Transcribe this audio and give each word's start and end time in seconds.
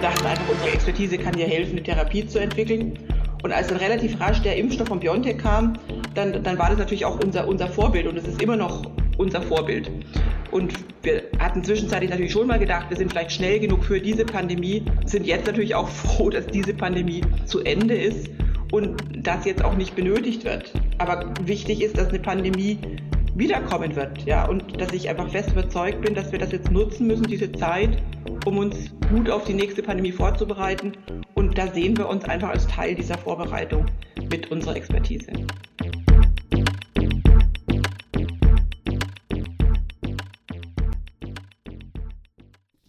wir 0.00 0.08
dachten 0.08 0.26
einfach, 0.26 0.48
unsere 0.48 0.70
Expertise 0.70 1.18
kann 1.18 1.34
hier 1.34 1.48
helfen, 1.48 1.72
eine 1.72 1.82
Therapie 1.82 2.24
zu 2.24 2.38
entwickeln. 2.38 2.96
Und 3.42 3.50
als 3.50 3.66
dann 3.66 3.78
relativ 3.78 4.20
rasch 4.20 4.40
der 4.42 4.56
Impfstoff 4.56 4.86
von 4.86 5.00
BioNTech 5.00 5.38
kam, 5.38 5.76
dann, 6.14 6.40
dann 6.44 6.56
war 6.56 6.68
das 6.68 6.78
natürlich 6.78 7.04
auch 7.04 7.18
unser, 7.18 7.48
unser 7.48 7.66
Vorbild 7.66 8.06
und 8.06 8.16
es 8.16 8.28
ist 8.28 8.40
immer 8.40 8.56
noch 8.56 8.82
unser 9.16 9.42
Vorbild. 9.42 9.90
Und 10.52 10.72
wir 11.02 11.24
hatten 11.40 11.64
zwischenzeitlich 11.64 12.10
natürlich 12.10 12.30
schon 12.30 12.46
mal 12.46 12.60
gedacht, 12.60 12.90
wir 12.90 12.96
sind 12.96 13.10
vielleicht 13.10 13.32
schnell 13.32 13.58
genug 13.58 13.82
für 13.82 14.00
diese 14.00 14.24
Pandemie, 14.24 14.84
sind 15.04 15.26
jetzt 15.26 15.46
natürlich 15.48 15.74
auch 15.74 15.88
froh, 15.88 16.30
dass 16.30 16.46
diese 16.46 16.74
Pandemie 16.74 17.22
zu 17.44 17.64
Ende 17.64 17.96
ist 17.96 18.30
und 18.70 19.02
das 19.16 19.46
jetzt 19.46 19.64
auch 19.64 19.74
nicht 19.74 19.96
benötigt 19.96 20.44
wird. 20.44 20.72
Aber 20.98 21.32
wichtig 21.42 21.82
ist, 21.82 21.98
dass 21.98 22.10
eine 22.10 22.20
Pandemie 22.20 22.78
wiederkommen 23.38 23.94
wird, 23.94 24.24
ja, 24.24 24.46
und 24.46 24.80
dass 24.80 24.92
ich 24.92 25.08
einfach 25.08 25.28
fest 25.30 25.52
überzeugt 25.52 26.02
bin, 26.02 26.14
dass 26.14 26.32
wir 26.32 26.38
das 26.38 26.52
jetzt 26.52 26.70
nutzen 26.70 27.06
müssen, 27.06 27.24
diese 27.24 27.50
Zeit, 27.52 28.02
um 28.44 28.58
uns 28.58 28.90
gut 29.10 29.30
auf 29.30 29.44
die 29.44 29.54
nächste 29.54 29.82
Pandemie 29.82 30.12
vorzubereiten. 30.12 30.92
Und 31.34 31.56
da 31.56 31.68
sehen 31.68 31.96
wir 31.96 32.08
uns 32.08 32.24
einfach 32.24 32.50
als 32.50 32.66
Teil 32.66 32.94
dieser 32.94 33.16
Vorbereitung 33.16 33.86
mit 34.30 34.50
unserer 34.50 34.76
Expertise. 34.76 35.32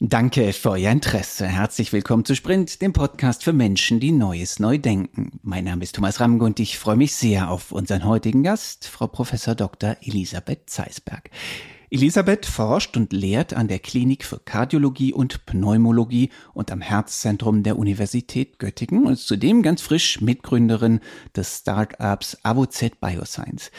Danke 0.10 0.54
für 0.54 0.72
Euer 0.72 0.92
Interesse. 0.92 1.46
Herzlich 1.46 1.94
willkommen 1.94 2.26
zu 2.26 2.36
Sprint, 2.36 2.82
dem 2.82 2.94
Podcast 2.94 3.44
für 3.44 3.54
Menschen, 3.54 4.00
die 4.00 4.12
Neues 4.12 4.58
neu 4.58 4.80
denken. 4.80 5.40
Mein 5.44 5.66
Name 5.66 5.84
ist 5.84 5.94
Thomas 5.94 6.20
Ramge 6.20 6.44
und 6.44 6.60
ich 6.60 6.80
freue 6.80 6.96
mich 6.96 7.14
sehr 7.14 7.52
auf 7.52 7.72
unseren 7.72 8.06
heutigen 8.06 8.42
Gast, 8.42 8.88
Frau 8.88 9.06
Professor 9.06 9.54
Dr. 9.54 9.98
Elisabeth 10.02 10.68
Zeisberg. 10.68 11.30
Elisabeth 11.92 12.48
forscht 12.48 12.98
und 12.98 13.14
lehrt 13.14 13.54
an 13.54 13.68
der 13.68 13.78
Klinik 13.78 14.26
für 14.26 14.40
Kardiologie 14.40 15.14
und 15.14 15.46
Pneumologie 15.46 16.32
und 16.56 16.72
am 16.72 16.82
Herzzentrum 16.82 17.62
der 17.62 17.78
Universität 17.78 18.58
Göttingen 18.58 19.06
und 19.06 19.14
ist 19.14 19.28
zudem 19.28 19.62
ganz 19.62 19.84
frisch 19.84 20.22
Mitgründerin 20.22 21.02
des 21.36 21.60
Startups 21.60 22.36
AvoZ 22.42 23.00
Bioscience. 23.00 23.70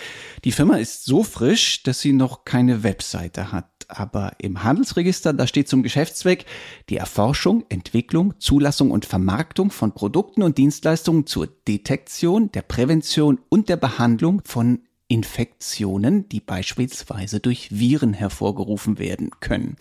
Die 0.44 0.52
Firma 0.52 0.76
ist 0.76 1.06
so 1.06 1.24
frisch, 1.24 1.82
dass 1.82 2.00
sie 2.00 2.12
noch 2.12 2.44
keine 2.44 2.84
Webseite 2.84 3.50
hat 3.50 3.69
aber 3.98 4.32
im 4.38 4.62
Handelsregister, 4.62 5.32
da 5.32 5.46
steht 5.46 5.68
zum 5.68 5.82
Geschäftszweck 5.82 6.46
die 6.88 6.96
Erforschung, 6.96 7.64
Entwicklung, 7.68 8.34
Zulassung 8.38 8.90
und 8.90 9.06
Vermarktung 9.06 9.70
von 9.70 9.92
Produkten 9.92 10.42
und 10.42 10.58
Dienstleistungen 10.58 11.26
zur 11.26 11.48
Detektion, 11.66 12.52
der 12.52 12.62
Prävention 12.62 13.40
und 13.48 13.68
der 13.68 13.76
Behandlung 13.76 14.42
von 14.44 14.80
Infektionen, 15.08 16.28
die 16.28 16.40
beispielsweise 16.40 17.40
durch 17.40 17.70
Viren 17.72 18.14
hervorgerufen 18.14 18.98
werden 18.98 19.30
können. 19.40 19.76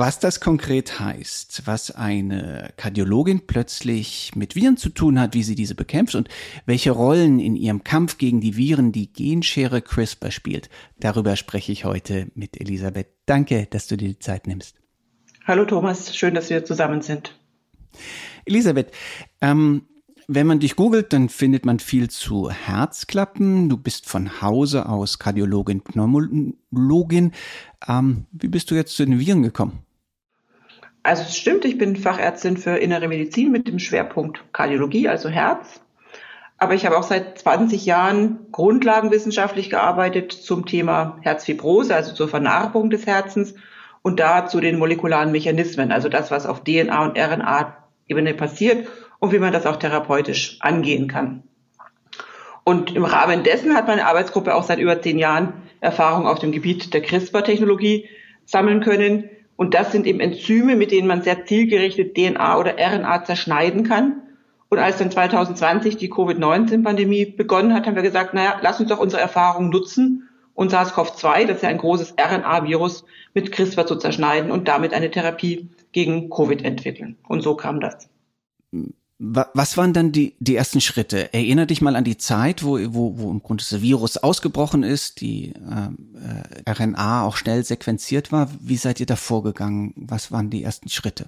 Was 0.00 0.20
das 0.20 0.38
konkret 0.38 1.00
heißt, 1.00 1.62
was 1.64 1.90
eine 1.90 2.72
Kardiologin 2.76 3.48
plötzlich 3.48 4.30
mit 4.36 4.54
Viren 4.54 4.76
zu 4.76 4.90
tun 4.90 5.18
hat, 5.18 5.34
wie 5.34 5.42
sie 5.42 5.56
diese 5.56 5.74
bekämpft 5.74 6.14
und 6.14 6.28
welche 6.66 6.92
Rollen 6.92 7.40
in 7.40 7.56
ihrem 7.56 7.82
Kampf 7.82 8.16
gegen 8.16 8.40
die 8.40 8.56
Viren 8.56 8.92
die 8.92 9.12
Genschere 9.12 9.82
CRISPR 9.82 10.30
spielt, 10.30 10.70
darüber 11.00 11.34
spreche 11.34 11.72
ich 11.72 11.84
heute 11.84 12.28
mit 12.36 12.60
Elisabeth. 12.60 13.08
Danke, 13.26 13.66
dass 13.70 13.88
du 13.88 13.96
dir 13.96 14.10
die 14.10 14.20
Zeit 14.20 14.46
nimmst. 14.46 14.76
Hallo 15.48 15.64
Thomas, 15.64 16.16
schön, 16.16 16.34
dass 16.34 16.48
wir 16.48 16.64
zusammen 16.64 17.02
sind. 17.02 17.36
Elisabeth, 18.44 18.92
ähm, 19.40 19.82
wenn 20.28 20.46
man 20.46 20.60
dich 20.60 20.76
googelt, 20.76 21.12
dann 21.12 21.28
findet 21.28 21.66
man 21.66 21.80
viel 21.80 22.08
zu 22.08 22.52
Herzklappen. 22.52 23.68
Du 23.68 23.76
bist 23.76 24.06
von 24.08 24.42
Hause 24.42 24.88
aus 24.88 25.18
Kardiologin, 25.18 25.80
Pneumologin. 25.80 27.32
Ähm, 27.88 28.26
wie 28.30 28.46
bist 28.46 28.70
du 28.70 28.76
jetzt 28.76 28.94
zu 28.94 29.04
den 29.04 29.18
Viren 29.18 29.42
gekommen? 29.42 29.82
Also 31.08 31.22
es 31.22 31.38
stimmt, 31.38 31.64
ich 31.64 31.78
bin 31.78 31.96
Fachärztin 31.96 32.58
für 32.58 32.76
Innere 32.76 33.08
Medizin 33.08 33.50
mit 33.50 33.66
dem 33.66 33.78
Schwerpunkt 33.78 34.44
Kardiologie, 34.52 35.08
also 35.08 35.30
Herz. 35.30 35.80
Aber 36.58 36.74
ich 36.74 36.84
habe 36.84 36.98
auch 36.98 37.02
seit 37.02 37.38
20 37.38 37.86
Jahren 37.86 38.40
grundlagenwissenschaftlich 38.52 39.70
gearbeitet 39.70 40.32
zum 40.32 40.66
Thema 40.66 41.16
Herzfibrose, 41.22 41.94
also 41.94 42.12
zur 42.12 42.28
Vernarbung 42.28 42.90
des 42.90 43.06
Herzens 43.06 43.54
und 44.02 44.20
da 44.20 44.48
zu 44.48 44.60
den 44.60 44.78
molekularen 44.78 45.32
Mechanismen, 45.32 45.92
also 45.92 46.10
das, 46.10 46.30
was 46.30 46.44
auf 46.44 46.62
DNA 46.62 47.02
und 47.02 47.18
RNA-Ebene 47.18 48.34
passiert 48.34 48.86
und 49.18 49.32
wie 49.32 49.38
man 49.38 49.54
das 49.54 49.64
auch 49.64 49.76
therapeutisch 49.76 50.58
angehen 50.60 51.08
kann. 51.08 51.42
Und 52.64 52.94
im 52.94 53.06
Rahmen 53.06 53.44
dessen 53.44 53.74
hat 53.74 53.86
meine 53.86 54.04
Arbeitsgruppe 54.04 54.54
auch 54.54 54.64
seit 54.64 54.78
über 54.78 55.00
zehn 55.00 55.18
Jahren 55.18 55.54
Erfahrung 55.80 56.26
auf 56.26 56.38
dem 56.38 56.52
Gebiet 56.52 56.92
der 56.92 57.00
CRISPR-Technologie 57.00 58.10
sammeln 58.44 58.82
können. 58.82 59.30
Und 59.58 59.74
das 59.74 59.90
sind 59.90 60.06
eben 60.06 60.20
Enzyme, 60.20 60.76
mit 60.76 60.92
denen 60.92 61.08
man 61.08 61.22
sehr 61.22 61.44
zielgerichtet 61.44 62.14
DNA 62.14 62.58
oder 62.60 62.76
RNA 62.78 63.24
zerschneiden 63.24 63.82
kann. 63.82 64.22
Und 64.68 64.78
als 64.78 64.98
dann 64.98 65.10
2020 65.10 65.96
die 65.96 66.08
Covid-19-Pandemie 66.08 67.26
begonnen 67.26 67.74
hat, 67.74 67.88
haben 67.88 67.96
wir 67.96 68.04
gesagt, 68.04 68.34
naja, 68.34 68.60
lass 68.62 68.78
uns 68.78 68.88
doch 68.88 69.00
unsere 69.00 69.20
Erfahrungen 69.20 69.70
nutzen 69.70 70.28
und 70.54 70.70
SARS-CoV-2, 70.70 71.46
das 71.46 71.56
ist 71.56 71.62
ja 71.64 71.70
ein 71.70 71.78
großes 71.78 72.14
RNA-Virus, 72.20 73.04
mit 73.34 73.50
CRISPR 73.50 73.84
zu 73.84 73.96
zerschneiden 73.96 74.52
und 74.52 74.68
damit 74.68 74.94
eine 74.94 75.10
Therapie 75.10 75.70
gegen 75.90 76.30
Covid 76.30 76.64
entwickeln. 76.64 77.16
Und 77.26 77.42
so 77.42 77.56
kam 77.56 77.80
das. 77.80 78.08
Was 79.20 79.76
waren 79.76 79.92
dann 79.92 80.12
die, 80.12 80.36
die 80.38 80.54
ersten 80.54 80.80
Schritte? 80.80 81.32
Erinner 81.34 81.66
dich 81.66 81.80
mal 81.80 81.96
an 81.96 82.04
die 82.04 82.18
Zeit, 82.18 82.62
wo, 82.62 82.78
wo, 82.94 83.18
wo 83.18 83.30
im 83.32 83.42
Grunde 83.42 83.64
das 83.68 83.82
Virus 83.82 84.16
ausgebrochen 84.16 84.84
ist, 84.84 85.20
die 85.20 85.54
äh, 85.54 86.70
RNA 86.70 87.24
auch 87.24 87.36
schnell 87.36 87.64
sequenziert 87.64 88.30
war. 88.30 88.48
Wie 88.60 88.76
seid 88.76 89.00
ihr 89.00 89.06
da 89.06 89.16
vorgegangen? 89.16 89.92
Was 89.96 90.30
waren 90.30 90.50
die 90.50 90.62
ersten 90.62 90.88
Schritte? 90.88 91.26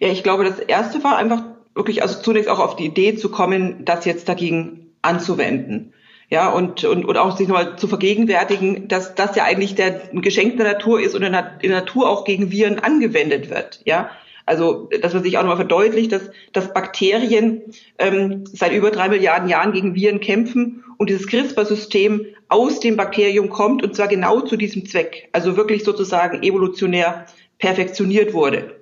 Ja, 0.00 0.08
ich 0.08 0.22
glaube, 0.22 0.44
das 0.44 0.58
erste 0.58 1.02
war 1.02 1.16
einfach 1.16 1.42
wirklich, 1.74 2.02
also 2.02 2.20
zunächst 2.20 2.50
auch 2.50 2.58
auf 2.58 2.76
die 2.76 2.86
Idee 2.86 3.16
zu 3.16 3.30
kommen, 3.30 3.86
das 3.86 4.04
jetzt 4.04 4.28
dagegen 4.28 4.92
anzuwenden. 5.00 5.94
Ja, 6.28 6.50
und, 6.50 6.84
und, 6.84 7.06
und 7.06 7.16
auch 7.16 7.36
sich 7.36 7.48
nochmal 7.48 7.76
zu 7.76 7.88
vergegenwärtigen, 7.88 8.88
dass 8.88 9.14
das 9.14 9.34
ja 9.36 9.44
eigentlich 9.44 9.74
der 9.74 10.10
ein 10.12 10.22
Geschenk 10.22 10.56
der 10.56 10.72
Natur 10.72 11.00
ist 11.00 11.14
und 11.14 11.22
in 11.22 11.32
der 11.32 11.70
Natur 11.70 12.08
auch 12.08 12.24
gegen 12.24 12.50
Viren 12.50 12.78
angewendet 12.78 13.50
wird. 13.50 13.80
Ja, 13.84 14.10
also, 14.46 14.88
dass 15.00 15.14
man 15.14 15.22
sich 15.22 15.38
auch 15.38 15.42
nochmal 15.42 15.56
verdeutlicht, 15.56 16.12
dass, 16.12 16.30
dass 16.52 16.74
Bakterien 16.74 17.62
ähm, 17.98 18.44
seit 18.52 18.72
über 18.72 18.90
drei 18.90 19.08
Milliarden 19.08 19.48
Jahren 19.48 19.72
gegen 19.72 19.94
Viren 19.94 20.20
kämpfen 20.20 20.84
und 20.98 21.10
dieses 21.10 21.26
CRISPR-System 21.26 22.26
aus 22.48 22.80
dem 22.80 22.96
Bakterium 22.96 23.48
kommt 23.48 23.82
und 23.82 23.94
zwar 23.94 24.08
genau 24.08 24.40
zu 24.40 24.56
diesem 24.56 24.86
Zweck. 24.86 25.28
Also 25.32 25.56
wirklich 25.56 25.84
sozusagen 25.84 26.42
evolutionär 26.42 27.26
perfektioniert 27.58 28.34
wurde. 28.34 28.76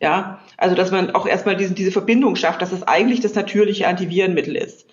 Ja, 0.00 0.40
also 0.56 0.74
dass 0.74 0.90
man 0.90 1.12
auch 1.12 1.26
erstmal 1.26 1.56
diesen, 1.56 1.76
diese 1.76 1.92
Verbindung 1.92 2.36
schafft, 2.36 2.60
dass 2.60 2.70
das 2.70 2.82
eigentlich 2.82 3.20
das 3.20 3.34
natürliche 3.34 3.86
Antivirenmittel 3.86 4.56
ist. 4.56 4.86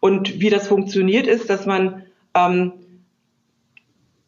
Und 0.00 0.40
wie 0.40 0.50
das 0.50 0.68
funktioniert 0.68 1.26
ist, 1.26 1.48
dass 1.48 1.64
man 1.64 2.04
ähm, 2.34 2.72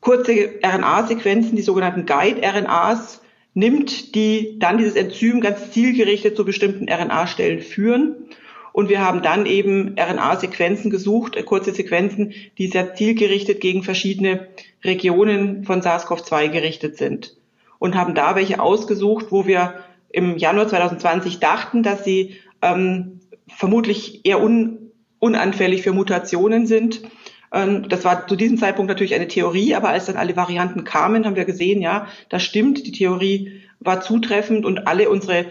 kurze 0.00 0.32
RNA-Sequenzen, 0.64 1.56
die 1.56 1.62
sogenannten 1.62 2.06
Guide-RNAs, 2.06 3.19
nimmt, 3.54 4.14
die 4.14 4.58
dann 4.58 4.78
dieses 4.78 4.94
Enzym 4.94 5.40
ganz 5.40 5.70
zielgerichtet 5.72 6.36
zu 6.36 6.44
bestimmten 6.44 6.88
RNA-Stellen 6.88 7.60
führen. 7.60 8.28
Und 8.72 8.88
wir 8.88 9.00
haben 9.00 9.22
dann 9.22 9.46
eben 9.46 9.96
RNA-Sequenzen 9.98 10.90
gesucht, 10.90 11.36
äh, 11.36 11.42
kurze 11.42 11.72
Sequenzen, 11.72 12.32
die 12.58 12.68
sehr 12.68 12.94
zielgerichtet 12.94 13.60
gegen 13.60 13.82
verschiedene 13.82 14.48
Regionen 14.84 15.64
von 15.64 15.82
SARS-CoV-2 15.82 16.48
gerichtet 16.48 16.96
sind. 16.96 17.36
Und 17.78 17.96
haben 17.96 18.14
da 18.14 18.36
welche 18.36 18.60
ausgesucht, 18.60 19.26
wo 19.30 19.46
wir 19.46 19.74
im 20.10 20.36
Januar 20.36 20.68
2020 20.68 21.40
dachten, 21.40 21.82
dass 21.82 22.04
sie 22.04 22.36
ähm, 22.62 23.20
vermutlich 23.48 24.24
eher 24.24 24.42
un 24.42 24.76
unanfällig 25.18 25.82
für 25.82 25.92
Mutationen 25.92 26.66
sind 26.66 27.02
das 27.50 28.04
war 28.04 28.28
zu 28.28 28.36
diesem 28.36 28.58
Zeitpunkt 28.58 28.88
natürlich 28.88 29.14
eine 29.14 29.26
Theorie, 29.26 29.74
aber 29.74 29.88
als 29.88 30.06
dann 30.06 30.16
alle 30.16 30.36
Varianten 30.36 30.84
kamen, 30.84 31.26
haben 31.26 31.34
wir 31.34 31.44
gesehen, 31.44 31.82
ja, 31.82 32.06
das 32.28 32.44
stimmt, 32.44 32.86
die 32.86 32.92
Theorie 32.92 33.62
war 33.80 34.00
zutreffend 34.00 34.64
und 34.64 34.86
alle 34.86 35.10
unsere 35.10 35.46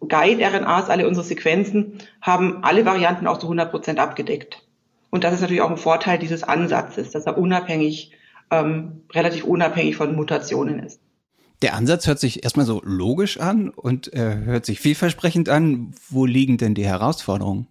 Guide-RNAs, 0.00 0.90
alle 0.90 1.06
unsere 1.06 1.24
Sequenzen 1.24 1.98
haben 2.20 2.64
alle 2.64 2.84
Varianten 2.84 3.26
auch 3.26 3.38
zu 3.38 3.46
100 3.46 3.70
Prozent 3.70 3.98
abgedeckt. 3.98 4.62
Und 5.10 5.24
das 5.24 5.34
ist 5.34 5.40
natürlich 5.40 5.62
auch 5.62 5.70
ein 5.70 5.76
Vorteil 5.76 6.18
dieses 6.18 6.42
Ansatzes, 6.42 7.10
dass 7.10 7.26
er 7.26 7.38
unabhängig, 7.38 8.12
ähm, 8.50 9.02
relativ 9.12 9.44
unabhängig 9.44 9.96
von 9.96 10.14
Mutationen 10.14 10.80
ist. 10.80 11.00
Der 11.62 11.74
Ansatz 11.74 12.06
hört 12.06 12.20
sich 12.20 12.44
erstmal 12.44 12.66
so 12.66 12.80
logisch 12.84 13.40
an 13.40 13.70
und 13.70 14.12
äh, 14.12 14.36
hört 14.44 14.66
sich 14.66 14.80
vielversprechend 14.80 15.48
an. 15.48 15.92
Wo 16.08 16.24
liegen 16.24 16.56
denn 16.56 16.74
die 16.74 16.86
Herausforderungen? 16.86 17.66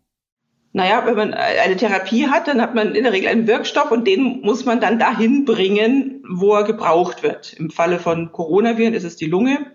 Naja, 0.74 1.04
wenn 1.06 1.16
man 1.16 1.34
eine 1.34 1.78
Therapie 1.78 2.28
hat, 2.28 2.48
dann 2.48 2.62
hat 2.62 2.76
man 2.76 2.94
in 2.94 3.04
der 3.04 3.14
Regel 3.14 3.30
einen 3.30 3.48
Wirkstoff 3.48 3.90
und 3.92 4.06
den 4.06 4.42
muss 4.42 4.66
man 4.66 4.80
dann 4.80 5.00
dahin 5.00 5.46
bringen, 5.46 6.24
wo 6.30 6.54
er 6.54 6.66
gebraucht 6.66 7.24
wird. 7.24 7.54
Im 7.54 7.72
Falle 7.72 8.00
von 8.00 8.32
Coronaviren 8.32 8.94
ist 8.94 9.06
es 9.06 9.16
die 9.16 9.26
Lunge 9.26 9.72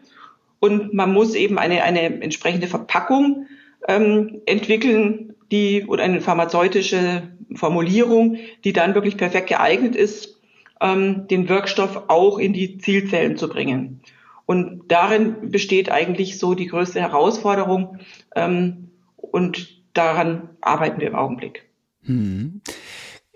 und 0.61 0.95
man 0.95 1.13
muss 1.13 1.35
eben 1.35 1.59
eine, 1.59 1.83
eine 1.83 2.23
entsprechende 2.23 2.69
Verpackung 2.69 3.47
ähm, 3.89 4.43
entwickeln, 4.47 5.35
die 5.51 5.85
oder 5.87 6.05
eine 6.05 6.21
pharmazeutische 6.21 7.23
Formulierung, 7.55 8.37
die 8.65 8.73
dann 8.73 8.95
wirklich 8.95 9.17
perfekt 9.17 9.49
geeignet 9.49 9.97
ist, 9.97 10.41
ähm, 10.81 11.27
den 11.29 11.49
Wirkstoff 11.49 12.05
auch 12.09 12.39
in 12.39 12.53
die 12.53 12.79
Zielzellen 12.79 13.37
zu 13.37 13.49
bringen. 13.49 14.03
Und 14.47 14.83
darin 14.89 15.51
besteht 15.51 15.91
eigentlich 15.91 16.39
so 16.39 16.55
die 16.55 16.67
größte 16.67 17.01
Herausforderung. 17.01 17.99
Ähm, 18.37 18.91
und 19.17 19.82
daran 19.95 20.51
arbeiten 20.61 21.01
wir 21.01 21.09
im 21.09 21.15
Augenblick. 21.15 21.65
Hm. 22.05 22.61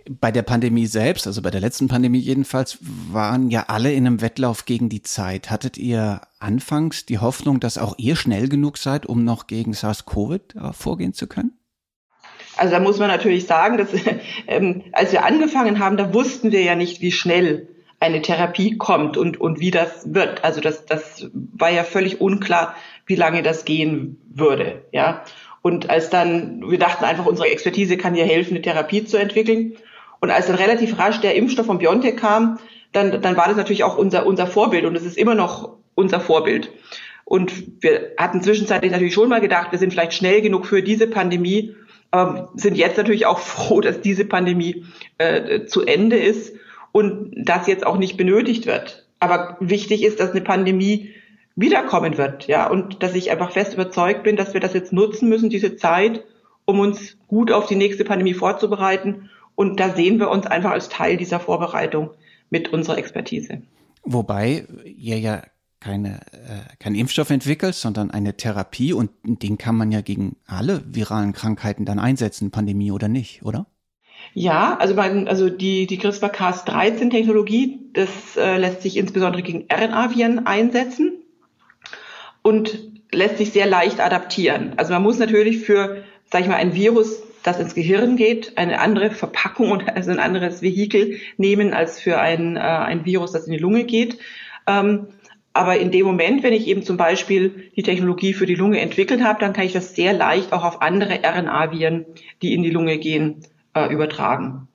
Bei 0.08 0.30
der 0.30 0.42
Pandemie 0.42 0.86
selbst, 0.86 1.26
also 1.26 1.42
bei 1.42 1.50
der 1.50 1.60
letzten 1.60 1.88
Pandemie 1.88 2.18
jedenfalls, 2.18 2.78
waren 2.80 3.50
ja 3.50 3.64
alle 3.68 3.92
in 3.92 4.06
einem 4.06 4.20
Wettlauf 4.20 4.64
gegen 4.64 4.88
die 4.88 5.02
Zeit. 5.02 5.50
Hattet 5.50 5.78
ihr 5.78 6.20
anfangs 6.38 7.06
die 7.06 7.18
Hoffnung, 7.18 7.58
dass 7.58 7.76
auch 7.76 7.94
ihr 7.98 8.14
schnell 8.14 8.48
genug 8.48 8.78
seid, 8.78 9.06
um 9.06 9.24
noch 9.24 9.48
gegen 9.48 9.72
SARS-CoV 9.72 10.40
äh, 10.54 10.72
vorgehen 10.72 11.12
zu 11.12 11.26
können? 11.26 11.58
Also 12.56 12.72
da 12.72 12.80
muss 12.80 12.98
man 12.98 13.08
natürlich 13.08 13.46
sagen, 13.46 13.78
dass 13.78 13.88
ähm, 14.46 14.84
als 14.92 15.12
wir 15.12 15.24
angefangen 15.24 15.80
haben, 15.80 15.96
da 15.96 16.14
wussten 16.14 16.52
wir 16.52 16.62
ja 16.62 16.76
nicht, 16.76 17.00
wie 17.00 17.12
schnell 17.12 17.68
eine 17.98 18.22
Therapie 18.22 18.76
kommt 18.76 19.16
und, 19.16 19.40
und 19.40 19.58
wie 19.58 19.70
das 19.70 20.12
wird. 20.12 20.44
Also 20.44 20.60
das, 20.60 20.84
das 20.84 21.28
war 21.32 21.70
ja 21.70 21.82
völlig 21.82 22.20
unklar, 22.20 22.74
wie 23.06 23.14
lange 23.14 23.42
das 23.42 23.64
gehen 23.64 24.20
würde. 24.28 24.84
Ja. 24.92 25.24
Und 25.66 25.90
als 25.90 26.10
dann, 26.10 26.62
wir 26.70 26.78
dachten 26.78 27.04
einfach, 27.04 27.26
unsere 27.26 27.48
Expertise 27.48 27.96
kann 27.96 28.14
hier 28.14 28.24
helfen, 28.24 28.52
eine 28.52 28.62
Therapie 28.62 29.04
zu 29.04 29.16
entwickeln. 29.16 29.72
Und 30.20 30.30
als 30.30 30.46
dann 30.46 30.54
relativ 30.54 30.96
rasch 30.96 31.20
der 31.20 31.34
Impfstoff 31.34 31.66
von 31.66 31.78
BioNTech 31.78 32.14
kam, 32.14 32.60
dann, 32.92 33.20
dann 33.20 33.36
war 33.36 33.48
das 33.48 33.56
natürlich 33.56 33.82
auch 33.82 33.98
unser, 33.98 34.26
unser 34.26 34.46
Vorbild 34.46 34.84
und 34.84 34.94
es 34.94 35.04
ist 35.04 35.18
immer 35.18 35.34
noch 35.34 35.70
unser 35.96 36.20
Vorbild. 36.20 36.70
Und 37.24 37.82
wir 37.82 38.12
hatten 38.16 38.42
zwischenzeitlich 38.42 38.92
natürlich 38.92 39.12
schon 39.14 39.28
mal 39.28 39.40
gedacht, 39.40 39.72
wir 39.72 39.80
sind 39.80 39.90
vielleicht 39.90 40.14
schnell 40.14 40.40
genug 40.40 40.66
für 40.66 40.84
diese 40.84 41.08
Pandemie, 41.08 41.74
aber 42.12 42.52
sind 42.54 42.76
jetzt 42.76 42.96
natürlich 42.96 43.26
auch 43.26 43.38
froh, 43.56 43.80
dass 43.80 44.00
diese 44.00 44.24
Pandemie 44.24 44.84
äh, 45.18 45.64
zu 45.64 45.84
Ende 45.84 46.16
ist 46.16 46.54
und 46.92 47.32
das 47.34 47.66
jetzt 47.66 47.84
auch 47.84 47.98
nicht 47.98 48.16
benötigt 48.16 48.66
wird. 48.66 49.08
Aber 49.18 49.56
wichtig 49.58 50.04
ist, 50.04 50.20
dass 50.20 50.30
eine 50.30 50.42
Pandemie 50.42 51.12
wiederkommen 51.56 52.18
wird, 52.18 52.46
ja, 52.46 52.68
und 52.68 53.02
dass 53.02 53.14
ich 53.14 53.30
einfach 53.30 53.50
fest 53.50 53.74
überzeugt 53.74 54.22
bin, 54.22 54.36
dass 54.36 54.52
wir 54.52 54.60
das 54.60 54.74
jetzt 54.74 54.92
nutzen 54.92 55.28
müssen, 55.28 55.50
diese 55.50 55.76
Zeit, 55.76 56.22
um 56.66 56.78
uns 56.78 57.16
gut 57.26 57.50
auf 57.50 57.66
die 57.66 57.76
nächste 57.76 58.04
Pandemie 58.04 58.34
vorzubereiten 58.34 59.30
und 59.54 59.80
da 59.80 59.94
sehen 59.94 60.20
wir 60.20 60.30
uns 60.30 60.46
einfach 60.46 60.70
als 60.70 60.90
Teil 60.90 61.16
dieser 61.16 61.40
Vorbereitung 61.40 62.10
mit 62.50 62.72
unserer 62.72 62.98
Expertise. 62.98 63.62
Wobei 64.04 64.66
ihr 64.84 65.18
ja 65.18 65.42
keine, 65.80 66.20
äh, 66.32 66.76
kein 66.78 66.94
Impfstoff 66.94 67.30
entwickelt, 67.30 67.74
sondern 67.74 68.10
eine 68.10 68.36
Therapie 68.36 68.92
und 68.92 69.10
den 69.24 69.56
kann 69.56 69.76
man 69.76 69.90
ja 69.90 70.02
gegen 70.02 70.36
alle 70.46 70.82
viralen 70.86 71.32
Krankheiten 71.32 71.84
dann 71.84 71.98
einsetzen, 71.98 72.50
Pandemie 72.50 72.92
oder 72.92 73.08
nicht, 73.08 73.42
oder? 73.44 73.66
Ja, 74.34 74.76
also, 74.78 74.94
mein, 74.94 75.28
also 75.28 75.48
die, 75.48 75.86
die 75.86 75.98
CRISPR-Cas13-Technologie, 75.98 77.90
das 77.94 78.36
äh, 78.36 78.58
lässt 78.58 78.82
sich 78.82 78.96
insbesondere 78.96 79.42
gegen 79.42 79.66
RNA-Viren 79.70 80.46
einsetzen 80.46 81.22
und 82.46 82.78
lässt 83.10 83.38
sich 83.38 83.50
sehr 83.50 83.66
leicht 83.66 83.98
adaptieren. 83.98 84.74
Also 84.76 84.92
man 84.92 85.02
muss 85.02 85.18
natürlich 85.18 85.58
für, 85.58 86.04
sag 86.30 86.42
ich 86.42 86.46
mal, 86.46 86.54
ein 86.54 86.76
Virus 86.76 87.20
das 87.42 87.58
ins 87.58 87.74
Gehirn 87.74 88.14
geht, 88.16 88.56
eine 88.56 88.78
andere 88.78 89.10
Verpackung 89.10 89.72
und 89.72 89.88
also 89.88 90.12
ein 90.12 90.20
anderes 90.20 90.62
Vehikel 90.62 91.18
nehmen 91.38 91.74
als 91.74 91.98
für 91.98 92.20
ein, 92.20 92.56
äh, 92.56 92.60
ein 92.60 93.04
Virus, 93.04 93.32
das 93.32 93.46
in 93.46 93.52
die 93.52 93.58
Lunge 93.58 93.82
geht. 93.82 94.18
Ähm, 94.68 95.08
aber 95.54 95.78
in 95.78 95.90
dem 95.90 96.06
Moment, 96.06 96.44
wenn 96.44 96.52
ich 96.52 96.68
eben 96.68 96.84
zum 96.84 96.96
Beispiel 96.96 97.72
die 97.74 97.82
Technologie 97.82 98.32
für 98.32 98.46
die 98.46 98.54
Lunge 98.54 98.78
entwickelt 98.78 99.24
habe, 99.24 99.40
dann 99.40 99.52
kann 99.52 99.66
ich 99.66 99.72
das 99.72 99.96
sehr 99.96 100.12
leicht 100.12 100.52
auch 100.52 100.62
auf 100.62 100.82
andere 100.82 101.18
RNA-Viren, 101.24 102.06
die 102.42 102.54
in 102.54 102.62
die 102.62 102.70
Lunge 102.70 102.98
gehen, 102.98 103.40
äh, 103.74 103.92
übertragen. 103.92 104.68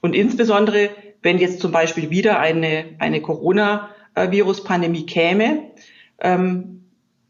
Und 0.00 0.14
insbesondere, 0.14 0.88
wenn 1.20 1.36
jetzt 1.36 1.60
zum 1.60 1.72
Beispiel 1.72 2.08
wieder 2.08 2.40
eine, 2.40 2.86
eine 2.98 3.20
Corona-Virus-Pandemie 3.20 5.04
käme, 5.04 5.72
ähm, 6.20 6.78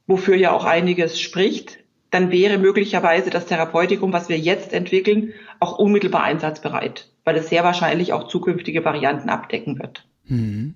wofür 0.08 0.34
ja 0.34 0.50
auch 0.50 0.64
einiges 0.64 1.20
spricht, 1.20 1.78
dann 2.10 2.32
wäre 2.32 2.58
möglicherweise 2.58 3.30
das 3.30 3.46
Therapeutikum, 3.46 4.12
was 4.12 4.28
wir 4.28 4.38
jetzt 4.38 4.72
entwickeln, 4.72 5.34
auch 5.60 5.78
unmittelbar 5.78 6.24
einsatzbereit, 6.24 7.10
weil 7.24 7.36
es 7.36 7.50
sehr 7.50 7.62
wahrscheinlich 7.62 8.12
auch 8.12 8.26
zukünftige 8.26 8.84
Varianten 8.84 9.28
abdecken 9.28 9.78
wird. 9.78 10.04
Hm. 10.26 10.74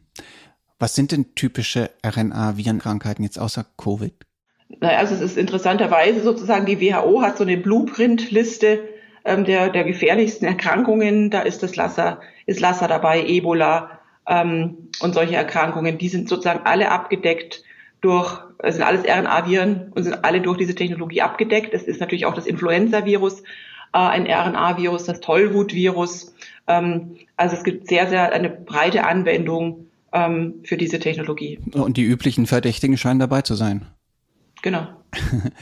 Was 0.79 0.95
sind 0.95 1.13
denn 1.13 1.35
typische 1.35 1.91
RNA-Virenkrankheiten 2.05 3.25
jetzt 3.25 3.39
außer 3.39 3.65
Covid? 3.77 4.15
Also 4.81 5.15
es 5.15 5.21
ist 5.21 5.39
interessanterweise 5.39 6.23
sozusagen, 6.23 6.67
die 6.67 6.81
WHO 6.81 7.23
hat 7.23 7.39
so 7.39 7.45
eine 7.45 7.57
Blueprint-Liste 7.57 8.81
ähm, 9.25 9.45
der, 9.45 9.71
der 9.71 9.85
gefährlichsten 9.85 10.45
Erkrankungen. 10.45 11.31
Da 11.31 11.43
ist 11.43 11.63
das 11.63 11.77
Lassa, 11.77 12.21
ist 12.47 12.61
Lassa 12.61 12.89
dabei, 12.89 13.25
Ebola 13.25 14.01
ähm, 14.27 14.89
und 15.01 15.15
solche 15.15 15.37
Erkrankungen. 15.37 15.99
Die 15.99 16.09
sind 16.09 16.29
sozusagen 16.29 16.67
alle 16.67 16.91
abgedeckt 16.91 17.63
durch, 18.03 18.39
es 18.59 18.75
sind 18.75 18.85
alles 18.85 19.05
RNA-Viren 19.05 19.93
und 19.95 20.03
sind 20.03 20.25
alle 20.25 20.41
durch 20.41 20.59
diese 20.59 20.75
Technologie 20.75 21.23
abgedeckt. 21.23 21.73
Es 21.73 21.85
ist 21.85 22.01
natürlich 22.01 22.27
auch 22.27 22.35
das 22.35 22.47
Influenza-Virus, 22.47 23.41
äh, 23.41 23.99
ein 23.99 24.27
RNA-Virus, 24.27 25.05
das 25.05 25.21
Tollwut-Virus. 25.21 26.35
Ähm, 26.67 27.17
also 27.37 27.57
es 27.57 27.65
gibt 27.65 27.89
sehr, 27.89 28.09
sehr 28.09 28.33
eine 28.33 28.51
breite 28.51 29.05
Anwendung 29.05 29.87
ähm, 30.13 30.57
für 30.65 30.77
diese 30.77 30.99
Technologie. 30.99 31.59
Und 31.73 31.97
die 31.97 32.05
üblichen 32.05 32.47
Verdächtigen 32.47 32.99
scheinen 32.99 33.21
dabei 33.21 33.43
zu 33.43 33.55
sein. 33.55 33.87
Genau. 34.63 34.87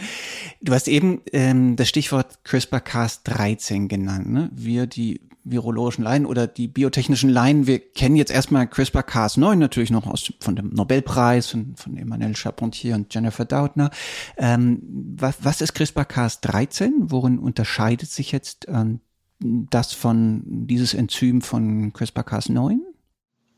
Du 0.62 0.74
hast 0.74 0.88
eben 0.88 1.22
ähm, 1.32 1.76
das 1.76 1.88
Stichwort 1.88 2.40
CRISPR-Cas13 2.44 3.88
genannt. 3.88 4.30
Ne? 4.30 4.50
Wir, 4.52 4.86
die 4.86 5.22
virologischen 5.50 6.04
Laien 6.04 6.26
oder 6.26 6.46
die 6.46 6.68
biotechnischen 6.68 7.30
Laien, 7.30 7.66
wir 7.66 7.78
kennen 7.78 8.16
jetzt 8.16 8.30
erstmal 8.30 8.64
CRISPR-Cas9 8.66 9.56
natürlich 9.56 9.90
noch 9.90 10.06
aus, 10.06 10.32
von 10.40 10.56
dem 10.56 10.70
Nobelpreis 10.70 11.54
und 11.54 11.78
von 11.78 11.96
Emmanuel 11.96 12.36
Charpentier 12.36 12.94
und 12.94 13.12
Jennifer 13.12 13.44
Doudna. 13.44 13.90
Ähm, 14.36 14.82
was, 15.16 15.36
was 15.42 15.60
ist 15.60 15.76
CRISPR-Cas13? 15.76 16.90
Worin 16.98 17.38
unterscheidet 17.38 18.10
sich 18.10 18.32
jetzt 18.32 18.66
ähm, 18.68 19.00
das 19.40 19.92
von 19.92 20.42
dieses 20.46 20.94
Enzym 20.94 21.40
von 21.40 21.92
CRISPR-Cas9? 21.92 22.78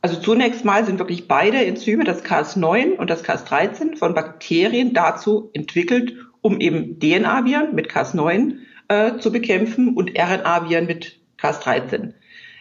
Also 0.02 0.18
zunächst 0.18 0.64
mal 0.64 0.84
sind 0.84 0.98
wirklich 0.98 1.28
beide 1.28 1.64
Enzyme, 1.64 2.02
das 2.02 2.24
Cas9 2.24 2.96
und 2.96 3.08
das 3.08 3.24
Cas13, 3.24 3.96
von 3.96 4.14
Bakterien 4.14 4.94
dazu 4.94 5.50
entwickelt, 5.52 6.14
um 6.40 6.60
eben 6.60 6.98
DNA-Viren 6.98 7.72
mit 7.74 7.88
Cas9 7.88 8.56
äh, 8.88 9.18
zu 9.18 9.30
bekämpfen 9.30 9.94
und 9.94 10.10
RNA-Viren 10.18 10.86
mit 10.86 11.21
Cas13. 11.42 12.14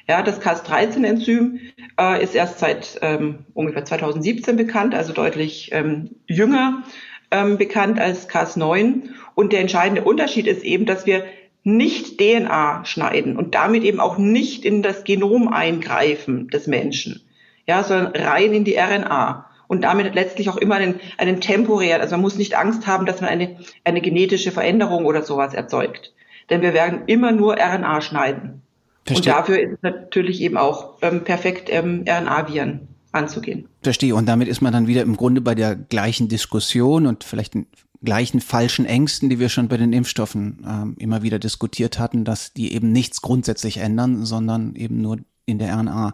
Ja, 0.07 0.23
das 0.23 0.41
Cas13-Enzym 0.41 1.59
äh, 1.99 2.23
ist 2.23 2.35
erst 2.35 2.59
seit 2.59 2.99
ähm, 3.01 3.45
ungefähr 3.53 3.85
2017 3.85 4.57
bekannt, 4.57 4.95
also 4.95 5.13
deutlich 5.13 5.69
ähm, 5.71 6.15
jünger 6.27 6.83
ähm, 7.29 7.57
bekannt 7.57 7.99
als 7.99 8.29
Cas9. 8.29 9.09
Und 9.35 9.53
der 9.53 9.61
entscheidende 9.61 10.03
Unterschied 10.03 10.47
ist 10.47 10.63
eben, 10.63 10.85
dass 10.85 11.05
wir 11.05 11.23
nicht 11.63 12.17
DNA 12.17 12.85
schneiden 12.85 13.37
und 13.37 13.53
damit 13.53 13.83
eben 13.83 13.99
auch 13.99 14.17
nicht 14.17 14.65
in 14.65 14.81
das 14.81 15.03
Genom 15.03 15.47
eingreifen 15.47 16.47
des 16.47 16.67
Menschen, 16.67 17.21
ja, 17.67 17.83
sondern 17.83 18.15
rein 18.15 18.53
in 18.53 18.63
die 18.63 18.77
RNA 18.77 19.47
und 19.67 19.83
damit 19.83 20.15
letztlich 20.15 20.49
auch 20.49 20.57
immer 20.57 20.75
einen, 20.75 20.99
einen 21.17 21.39
temporären, 21.39 22.01
also 22.01 22.15
man 22.15 22.21
muss 22.21 22.37
nicht 22.37 22.57
Angst 22.57 22.87
haben, 22.87 23.05
dass 23.05 23.21
man 23.21 23.29
eine, 23.29 23.57
eine 23.83 24.01
genetische 24.01 24.51
Veränderung 24.51 25.05
oder 25.05 25.21
sowas 25.21 25.53
erzeugt. 25.53 26.13
Denn 26.49 26.61
wir 26.61 26.73
werden 26.73 27.03
immer 27.05 27.31
nur 27.31 27.53
RNA 27.53 28.01
schneiden. 28.01 28.63
Verstehe. 29.05 29.33
Und 29.33 29.39
dafür 29.39 29.59
ist 29.59 29.71
es 29.73 29.81
natürlich 29.81 30.41
eben 30.41 30.57
auch 30.57 30.97
ähm, 31.01 31.23
perfekt, 31.23 31.69
ähm, 31.71 32.05
RNA-Viren 32.07 32.87
anzugehen. 33.11 33.67
Verstehe. 33.81 34.15
Und 34.15 34.25
damit 34.27 34.47
ist 34.47 34.61
man 34.61 34.73
dann 34.73 34.87
wieder 34.87 35.01
im 35.01 35.17
Grunde 35.17 35.41
bei 35.41 35.55
der 35.55 35.75
gleichen 35.75 36.27
Diskussion 36.27 37.07
und 37.07 37.23
vielleicht 37.23 37.53
den 37.55 37.67
gleichen 38.03 38.41
falschen 38.41 38.85
Ängsten, 38.85 39.29
die 39.29 39.39
wir 39.39 39.49
schon 39.49 39.67
bei 39.67 39.77
den 39.77 39.93
Impfstoffen 39.93 40.65
ähm, 40.67 40.95
immer 40.97 41.21
wieder 41.21 41.39
diskutiert 41.39 41.99
hatten, 41.99 42.25
dass 42.25 42.53
die 42.53 42.73
eben 42.73 42.91
nichts 42.91 43.21
grundsätzlich 43.21 43.77
ändern, 43.77 44.25
sondern 44.25 44.75
eben 44.75 45.01
nur 45.01 45.17
in 45.45 45.59
der 45.59 45.75
RNA 45.75 46.13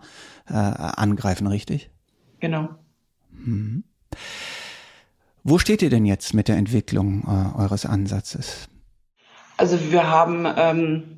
äh, 0.49 0.53
angreifen, 0.53 1.47
richtig? 1.47 1.89
Genau. 2.39 2.69
Mhm. 3.31 3.83
Wo 5.43 5.59
steht 5.59 5.81
ihr 5.81 5.89
denn 5.89 6.05
jetzt 6.05 6.33
mit 6.33 6.47
der 6.47 6.57
Entwicklung 6.57 7.23
äh, 7.23 7.57
eures 7.57 7.85
Ansatzes? 7.85 8.67
Also 9.55 9.91
wir 9.91 10.09
haben 10.09 10.45
ähm, 10.57 11.16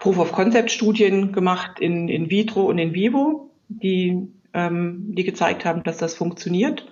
Proof-of-Concept-Studien 0.00 1.32
gemacht 1.32 1.80
in, 1.80 2.08
in 2.08 2.30
vitro 2.30 2.64
und 2.64 2.78
in 2.78 2.94
vivo, 2.94 3.50
die, 3.68 4.28
ähm, 4.54 5.14
die 5.14 5.24
gezeigt 5.24 5.64
haben, 5.64 5.82
dass 5.82 5.98
das 5.98 6.14
funktioniert. 6.14 6.86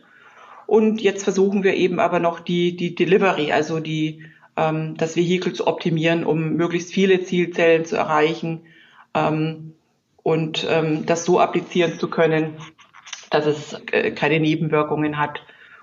Und 0.67 1.01
jetzt 1.01 1.23
versuchen 1.23 1.63
wir 1.63 1.75
eben 1.75 2.01
aber 2.01 2.19
noch 2.19 2.41
die, 2.41 2.77
die 2.77 2.95
Delivery, 2.95 3.53
also 3.53 3.79
die, 3.79 4.25
ähm, 4.57 4.97
das 4.97 5.17
Vehikel 5.17 5.53
zu 5.53 5.67
optimieren, 5.67 6.25
um 6.25 6.55
möglichst 6.55 6.93
viele 6.93 7.23
Zielzellen 7.23 7.85
zu 7.85 7.97
erreichen 7.97 8.63
ähm, 9.15 9.75
und 10.23 10.67
ähm, 10.69 11.07
das 11.07 11.25
so 11.25 11.39
applizieren 11.39 11.99
zu 11.99 12.09
können, 12.09 12.57
dass 13.31 13.47
es 13.47 13.75
äh, 13.93 14.11
keine 14.11 14.41
Nebenwirkungen 14.41 15.19
hat 15.19 15.43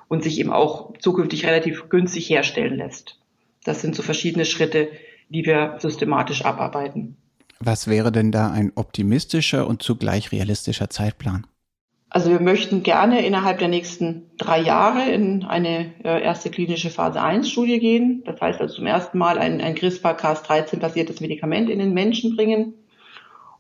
und 0.10 0.24
sich 0.24 0.40
eben 0.40 0.52
auch 0.52 0.98
zukünftig 1.00 1.46
relativ 1.46 1.88
günstig 1.90 2.30
herstellen 2.30 2.78
lässt. 2.78 3.20
Das 3.64 3.82
sind 3.82 3.96
so 3.96 4.04
verschiedene 4.04 4.46
Schritte, 4.46 4.90
die 5.34 5.46
wir 5.46 5.76
systematisch 5.80 6.46
abarbeiten. 6.46 7.18
Was 7.60 7.88
wäre 7.88 8.12
denn 8.12 8.32
da 8.32 8.52
ein 8.52 8.72
optimistischer 8.76 9.68
und 9.68 9.82
zugleich 9.82 10.32
realistischer 10.32 10.90
Zeitplan? 10.90 11.48
Also 12.10 12.30
wir 12.30 12.40
möchten 12.40 12.84
gerne 12.84 13.26
innerhalb 13.26 13.58
der 13.58 13.70
nächsten 13.70 14.30
drei 14.38 14.60
Jahre 14.62 15.10
in 15.10 15.44
eine 15.46 15.94
äh, 16.04 16.22
erste 16.22 16.52
klinische 16.52 16.92
Phase 16.92 17.20
1 17.20 17.50
Studie 17.50 17.80
gehen. 17.80 18.22
Das 18.26 18.40
heißt 18.40 18.62
also 18.62 18.76
zum 18.76 18.86
ersten 18.86 19.18
Mal 19.18 19.40
ein, 19.40 19.62
ein 19.62 19.74
CRISPR-Cas13 19.76 20.78
basiertes 20.78 21.22
Medikament 21.22 21.72
in 21.72 21.80
den 21.80 21.94
Menschen 21.94 22.36
bringen. 22.36 22.76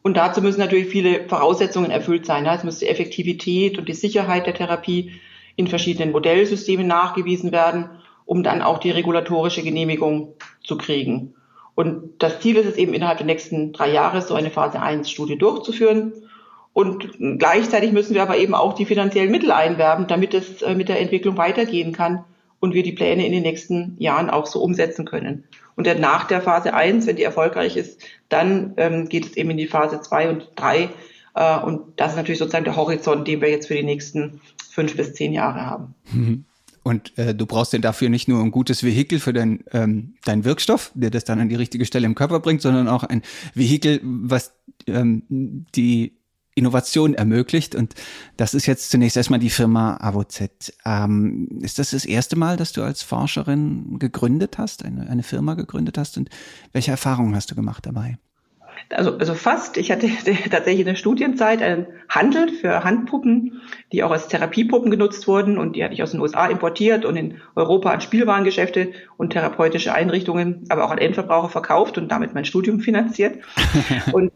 Und 0.03 0.17
dazu 0.17 0.41
müssen 0.41 0.59
natürlich 0.59 0.89
viele 0.89 1.27
Voraussetzungen 1.27 1.89
erfüllt 1.89 2.27
sein. 2.27 2.45
Es 2.45 2.63
muss 2.63 2.77
die 2.77 2.89
Effektivität 2.89 3.79
und 3.79 3.89
die 3.89 3.93
Sicherheit 3.93 4.45
der 4.45 4.53
Therapie 4.53 5.13
in 5.55 5.67
verschiedenen 5.67 6.11
Modellsystemen 6.11 6.85
nachgewiesen 6.85 7.51
werden, 7.51 7.89
um 8.25 8.43
dann 8.43 8.61
auch 8.61 8.77
die 8.77 8.91
regulatorische 8.91 9.63
Genehmigung 9.63 10.33
zu 10.63 10.77
kriegen. 10.77 11.33
Und 11.75 12.21
das 12.21 12.39
Ziel 12.39 12.57
ist 12.57 12.67
es 12.67 12.75
eben 12.75 12.93
innerhalb 12.93 13.17
der 13.17 13.25
nächsten 13.25 13.73
drei 13.73 13.91
Jahre 13.91 14.21
so 14.21 14.35
eine 14.35 14.51
Phase 14.51 14.81
1 14.81 15.09
Studie 15.09 15.37
durchzuführen. 15.37 16.13
Und 16.71 17.17
gleichzeitig 17.39 17.91
müssen 17.91 18.15
wir 18.15 18.23
aber 18.23 18.37
eben 18.37 18.55
auch 18.55 18.73
die 18.73 18.85
finanziellen 18.85 19.31
Mittel 19.31 19.51
einwerben, 19.51 20.07
damit 20.07 20.33
es 20.33 20.61
äh, 20.61 20.75
mit 20.75 20.89
der 20.89 20.99
Entwicklung 20.99 21.37
weitergehen 21.37 21.93
kann 21.93 22.23
und 22.59 22.73
wir 22.73 22.83
die 22.83 22.93
Pläne 22.93 23.25
in 23.25 23.31
den 23.31 23.43
nächsten 23.43 23.95
Jahren 23.99 24.29
auch 24.29 24.47
so 24.47 24.61
umsetzen 24.61 25.05
können. 25.05 25.43
Und 25.75 25.87
dann 25.87 25.99
nach 25.99 26.25
der 26.25 26.41
Phase 26.41 26.73
1, 26.73 27.07
wenn 27.07 27.15
die 27.15 27.23
erfolgreich 27.23 27.77
ist, 27.77 28.01
dann 28.29 28.73
ähm, 28.77 29.09
geht 29.09 29.25
es 29.25 29.37
eben 29.37 29.51
in 29.51 29.57
die 29.57 29.67
Phase 29.67 30.01
2 30.01 30.29
und 30.29 30.49
3. 30.55 30.89
Äh, 31.35 31.59
und 31.59 31.81
das 31.97 32.11
ist 32.11 32.17
natürlich 32.17 32.39
sozusagen 32.39 32.65
der 32.65 32.75
Horizont, 32.75 33.27
den 33.27 33.41
wir 33.41 33.49
jetzt 33.49 33.67
für 33.67 33.75
die 33.75 33.83
nächsten 33.83 34.41
fünf 34.71 34.95
bis 34.95 35.13
zehn 35.13 35.33
Jahre 35.33 35.65
haben. 35.65 35.95
Mhm. 36.11 36.45
Und 36.83 37.17
äh, 37.17 37.33
du 37.33 37.45
brauchst 37.45 37.73
denn 37.73 37.81
dafür 37.81 38.09
nicht 38.09 38.27
nur 38.27 38.41
ein 38.41 38.51
gutes 38.51 38.83
Vehikel 38.83 39.19
für 39.19 39.31
dein, 39.31 39.63
ähm, 39.71 40.15
deinen 40.25 40.43
Wirkstoff, 40.43 40.91
der 40.93 41.09
das 41.09 41.23
dann 41.23 41.39
an 41.39 41.49
die 41.49 41.55
richtige 41.55 41.85
Stelle 41.85 42.05
im 42.05 42.15
Körper 42.15 42.41
bringt, 42.41 42.61
sondern 42.61 42.89
auch 42.89 43.03
ein 43.03 43.21
Vehikel, 43.53 44.01
was 44.03 44.53
ähm, 44.87 45.65
die 45.75 46.17
Innovation 46.55 47.13
ermöglicht. 47.13 47.73
Und 47.73 47.95
das 48.37 48.53
ist 48.53 48.65
jetzt 48.65 48.91
zunächst 48.91 49.17
erstmal 49.17 49.39
die 49.39 49.49
Firma 49.49 49.97
AVZ. 49.97 50.73
Ähm, 50.85 51.59
ist 51.61 51.79
das 51.79 51.91
das 51.91 52.05
erste 52.05 52.35
Mal, 52.35 52.57
dass 52.57 52.73
du 52.73 52.83
als 52.83 53.01
Forscherin 53.01 53.97
gegründet 53.97 54.57
hast, 54.57 54.85
eine, 54.85 55.09
eine 55.09 55.23
Firma 55.23 55.55
gegründet 55.55 55.97
hast? 55.97 56.17
Und 56.17 56.29
welche 56.73 56.91
Erfahrungen 56.91 57.35
hast 57.35 57.49
du 57.49 57.55
gemacht 57.55 57.85
dabei? 57.85 58.17
Also, 58.89 59.17
also 59.17 59.33
fast. 59.33 59.77
Ich 59.77 59.91
hatte 59.91 60.07
tatsächlich 60.49 60.81
in 60.81 60.85
der 60.85 60.95
Studienzeit 60.95 61.61
einen 61.61 61.87
Handel 62.09 62.49
für 62.49 62.83
Handpuppen, 62.83 63.61
die 63.91 64.03
auch 64.03 64.11
als 64.11 64.27
Therapiepuppen 64.27 64.91
genutzt 64.91 65.27
wurden 65.27 65.57
und 65.57 65.75
die 65.75 65.83
hatte 65.83 65.93
ich 65.93 66.03
aus 66.03 66.11
den 66.11 66.19
USA 66.19 66.47
importiert 66.47 67.05
und 67.05 67.15
in 67.15 67.41
Europa 67.55 67.91
an 67.91 68.01
Spielwarengeschäfte 68.01 68.91
und 69.17 69.31
therapeutische 69.31 69.93
Einrichtungen, 69.93 70.65
aber 70.69 70.85
auch 70.85 70.91
an 70.91 70.97
Endverbraucher 70.97 71.49
verkauft 71.49 71.97
und 71.97 72.09
damit 72.09 72.33
mein 72.33 72.45
Studium 72.45 72.79
finanziert. 72.79 73.39
Und 74.13 74.31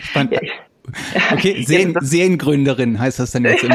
Spannend. 0.00 0.40
Okay, 1.32 1.62
Serien, 1.62 1.96
Seriengründerin 2.00 2.98
heißt 2.98 3.20
das 3.20 3.30
dann 3.30 3.44
jetzt 3.44 3.62
im, 3.62 3.72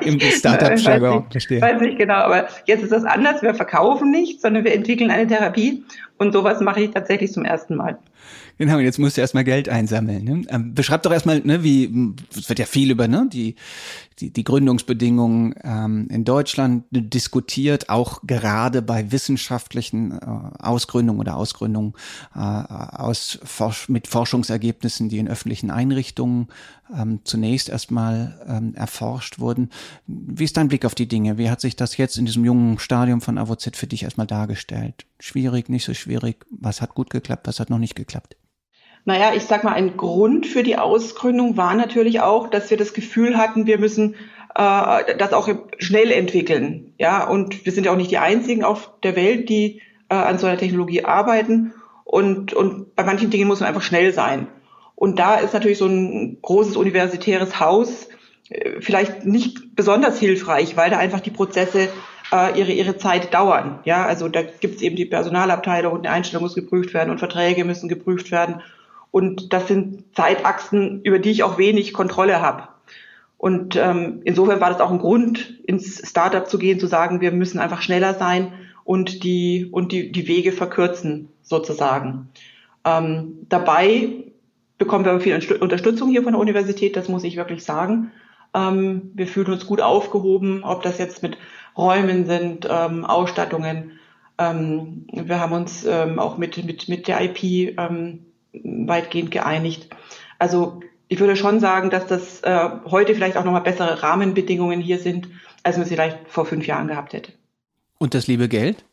im, 0.00 0.18
im 0.18 0.20
Startup-Jargon. 0.20 1.26
Verstehe. 1.30 1.60
Weiß 1.60 1.80
nicht 1.80 1.98
genau, 1.98 2.14
aber 2.14 2.48
jetzt 2.66 2.82
ist 2.82 2.90
das 2.90 3.04
anders. 3.04 3.42
Wir 3.42 3.54
verkaufen 3.54 4.10
nicht, 4.10 4.40
sondern 4.40 4.64
wir 4.64 4.74
entwickeln 4.74 5.10
eine 5.10 5.26
Therapie 5.26 5.84
und 6.18 6.32
sowas 6.32 6.60
mache 6.60 6.82
ich 6.82 6.90
tatsächlich 6.90 7.32
zum 7.32 7.44
ersten 7.44 7.76
Mal. 7.76 7.98
Genau, 8.60 8.78
jetzt 8.78 8.98
musst 8.98 9.16
du 9.16 9.22
erstmal 9.22 9.44
Geld 9.44 9.70
einsammeln. 9.70 10.22
Ne? 10.22 10.42
Ähm, 10.50 10.74
beschreib 10.74 11.02
doch 11.02 11.12
erstmal, 11.12 11.40
ne, 11.40 11.64
wie, 11.64 12.12
es 12.36 12.46
wird 12.50 12.58
ja 12.58 12.66
viel 12.66 12.90
über 12.90 13.08
ne, 13.08 13.26
die, 13.32 13.54
die, 14.18 14.34
die 14.34 14.44
Gründungsbedingungen 14.44 15.54
ähm, 15.64 16.08
in 16.10 16.26
Deutschland 16.26 16.84
diskutiert, 16.90 17.88
auch 17.88 18.20
gerade 18.26 18.82
bei 18.82 19.12
wissenschaftlichen 19.12 20.12
äh, 20.12 20.26
Ausgründungen 20.58 21.20
oder 21.20 21.38
Ausgründungen 21.38 21.94
äh, 22.34 22.38
aus 22.38 23.38
Forsch 23.44 23.88
mit 23.88 24.06
Forschungsergebnissen, 24.06 25.08
die 25.08 25.16
in 25.16 25.28
öffentlichen 25.28 25.70
Einrichtungen 25.70 26.48
ähm, 26.94 27.20
zunächst 27.24 27.70
erstmal 27.70 28.42
ähm, 28.46 28.74
erforscht 28.74 29.38
wurden. 29.38 29.70
Wie 30.06 30.44
ist 30.44 30.58
dein 30.58 30.68
Blick 30.68 30.84
auf 30.84 30.94
die 30.94 31.08
Dinge? 31.08 31.38
Wie 31.38 31.48
hat 31.48 31.62
sich 31.62 31.76
das 31.76 31.96
jetzt 31.96 32.18
in 32.18 32.26
diesem 32.26 32.44
jungen 32.44 32.78
Stadium 32.78 33.22
von 33.22 33.38
AVZ 33.38 33.74
für 33.74 33.86
dich 33.86 34.02
erstmal 34.02 34.26
dargestellt? 34.26 35.06
Schwierig, 35.18 35.70
nicht 35.70 35.86
so 35.86 35.94
schwierig? 35.94 36.44
Was 36.50 36.82
hat 36.82 36.94
gut 36.94 37.08
geklappt, 37.08 37.46
was 37.46 37.58
hat 37.58 37.70
noch 37.70 37.78
nicht 37.78 37.94
geklappt? 37.94 38.36
Naja, 39.04 39.32
ich 39.34 39.44
sag 39.44 39.64
mal, 39.64 39.72
ein 39.72 39.96
Grund 39.96 40.46
für 40.46 40.62
die 40.62 40.76
Ausgründung 40.76 41.56
war 41.56 41.74
natürlich 41.74 42.20
auch, 42.20 42.48
dass 42.48 42.70
wir 42.70 42.76
das 42.76 42.92
Gefühl 42.92 43.38
hatten, 43.38 43.66
wir 43.66 43.78
müssen 43.78 44.14
äh, 44.54 45.16
das 45.16 45.32
auch 45.32 45.48
schnell 45.78 46.10
entwickeln. 46.10 46.92
Ja, 46.98 47.26
und 47.26 47.64
wir 47.64 47.72
sind 47.72 47.86
ja 47.86 47.92
auch 47.92 47.96
nicht 47.96 48.10
die 48.10 48.18
einzigen 48.18 48.64
auf 48.64 48.90
der 49.02 49.16
Welt, 49.16 49.48
die 49.48 49.80
äh, 50.08 50.14
an 50.14 50.38
so 50.38 50.46
einer 50.46 50.58
Technologie 50.58 51.04
arbeiten. 51.04 51.72
Und, 52.04 52.52
und 52.52 52.94
bei 52.96 53.04
manchen 53.04 53.30
Dingen 53.30 53.48
muss 53.48 53.60
man 53.60 53.68
einfach 53.68 53.82
schnell 53.82 54.12
sein. 54.12 54.48
Und 54.96 55.18
da 55.18 55.36
ist 55.36 55.54
natürlich 55.54 55.78
so 55.78 55.86
ein 55.86 56.38
großes 56.42 56.76
universitäres 56.76 57.58
Haus 57.58 58.08
äh, 58.50 58.80
vielleicht 58.80 59.24
nicht 59.24 59.74
besonders 59.76 60.18
hilfreich, 60.18 60.76
weil 60.76 60.90
da 60.90 60.98
einfach 60.98 61.20
die 61.20 61.30
Prozesse 61.30 61.88
äh, 62.32 62.58
ihre, 62.58 62.72
ihre 62.72 62.96
Zeit 62.96 63.32
dauern. 63.32 63.80
Ja, 63.84 64.04
also 64.04 64.28
da 64.28 64.42
gibt 64.42 64.76
es 64.76 64.82
eben 64.82 64.96
die 64.96 65.06
Personalabteilung 65.06 65.92
und 65.92 66.02
die 66.02 66.08
Einstellung 66.08 66.42
muss 66.42 66.54
geprüft 66.54 66.92
werden 66.92 67.10
und 67.10 67.18
Verträge 67.18 67.64
müssen 67.64 67.88
geprüft 67.88 68.30
werden. 68.30 68.62
Und 69.10 69.52
das 69.52 69.68
sind 69.68 70.14
Zeitachsen, 70.14 71.02
über 71.02 71.18
die 71.18 71.30
ich 71.30 71.42
auch 71.42 71.58
wenig 71.58 71.92
Kontrolle 71.92 72.40
habe. 72.40 72.68
Und 73.38 73.74
ähm, 73.76 74.20
insofern 74.24 74.60
war 74.60 74.70
das 74.70 74.80
auch 74.80 74.90
ein 74.90 74.98
Grund, 74.98 75.54
ins 75.64 76.06
Startup 76.08 76.46
zu 76.46 76.58
gehen, 76.58 76.78
zu 76.78 76.86
sagen, 76.86 77.20
wir 77.20 77.32
müssen 77.32 77.58
einfach 77.58 77.80
schneller 77.80 78.14
sein 78.14 78.52
und 78.84 79.24
die, 79.24 79.66
und 79.70 79.92
die, 79.92 80.12
die 80.12 80.28
Wege 80.28 80.52
verkürzen, 80.52 81.28
sozusagen. 81.42 82.28
Ähm, 82.84 83.46
dabei 83.48 84.24
bekommen 84.78 85.04
wir 85.04 85.12
aber 85.12 85.20
viel 85.20 85.34
Unterstützung 85.60 86.10
hier 86.10 86.22
von 86.22 86.32
der 86.32 86.40
Universität, 86.40 86.96
das 86.96 87.08
muss 87.08 87.24
ich 87.24 87.36
wirklich 87.36 87.64
sagen. 87.64 88.12
Ähm, 88.54 89.10
wir 89.14 89.26
fühlen 89.26 89.52
uns 89.52 89.66
gut 89.66 89.80
aufgehoben, 89.80 90.62
ob 90.64 90.82
das 90.82 90.98
jetzt 90.98 91.22
mit 91.22 91.38
Räumen 91.76 92.26
sind, 92.26 92.68
ähm, 92.70 93.04
Ausstattungen. 93.04 93.92
Ähm, 94.38 95.06
wir 95.12 95.40
haben 95.40 95.52
uns 95.52 95.84
ähm, 95.86 96.18
auch 96.18 96.36
mit, 96.36 96.62
mit, 96.64 96.88
mit 96.88 97.08
der 97.08 97.22
IP 97.22 97.42
ähm, 97.78 98.26
weitgehend 98.52 99.30
geeinigt. 99.30 99.88
Also 100.38 100.80
ich 101.08 101.18
würde 101.18 101.36
schon 101.36 101.60
sagen, 101.60 101.90
dass 101.90 102.06
das 102.06 102.40
äh, 102.42 102.70
heute 102.86 103.14
vielleicht 103.14 103.36
auch 103.36 103.44
nochmal 103.44 103.62
bessere 103.62 104.02
Rahmenbedingungen 104.02 104.80
hier 104.80 104.98
sind, 104.98 105.28
als 105.62 105.76
man 105.76 105.86
sie 105.86 105.94
vielleicht 105.94 106.18
vor 106.28 106.46
fünf 106.46 106.66
Jahren 106.66 106.88
gehabt 106.88 107.12
hätte. 107.12 107.32
Und 107.98 108.14
das 108.14 108.26
liebe 108.26 108.48
Geld? 108.48 108.84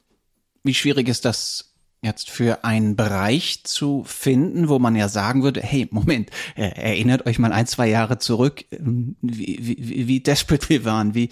Wie 0.63 0.73
schwierig 0.73 1.07
ist 1.07 1.25
das 1.25 1.75
jetzt 2.01 2.29
für 2.29 2.63
einen 2.63 2.95
Bereich 2.95 3.63
zu 3.63 4.03
finden, 4.05 4.69
wo 4.69 4.79
man 4.79 4.95
ja 4.95 5.09
sagen 5.09 5.43
würde, 5.43 5.61
hey, 5.61 5.87
Moment, 5.91 6.29
äh, 6.55 6.69
erinnert 6.69 7.25
euch 7.25 7.39
mal 7.39 7.51
ein, 7.51 7.67
zwei 7.67 7.87
Jahre 7.87 8.17
zurück, 8.17 8.65
ähm, 8.71 9.15
wie, 9.21 9.57
wie, 9.61 10.07
wie 10.07 10.19
desperate 10.19 10.69
wir 10.69 10.85
waren, 10.85 11.15
wie, 11.15 11.29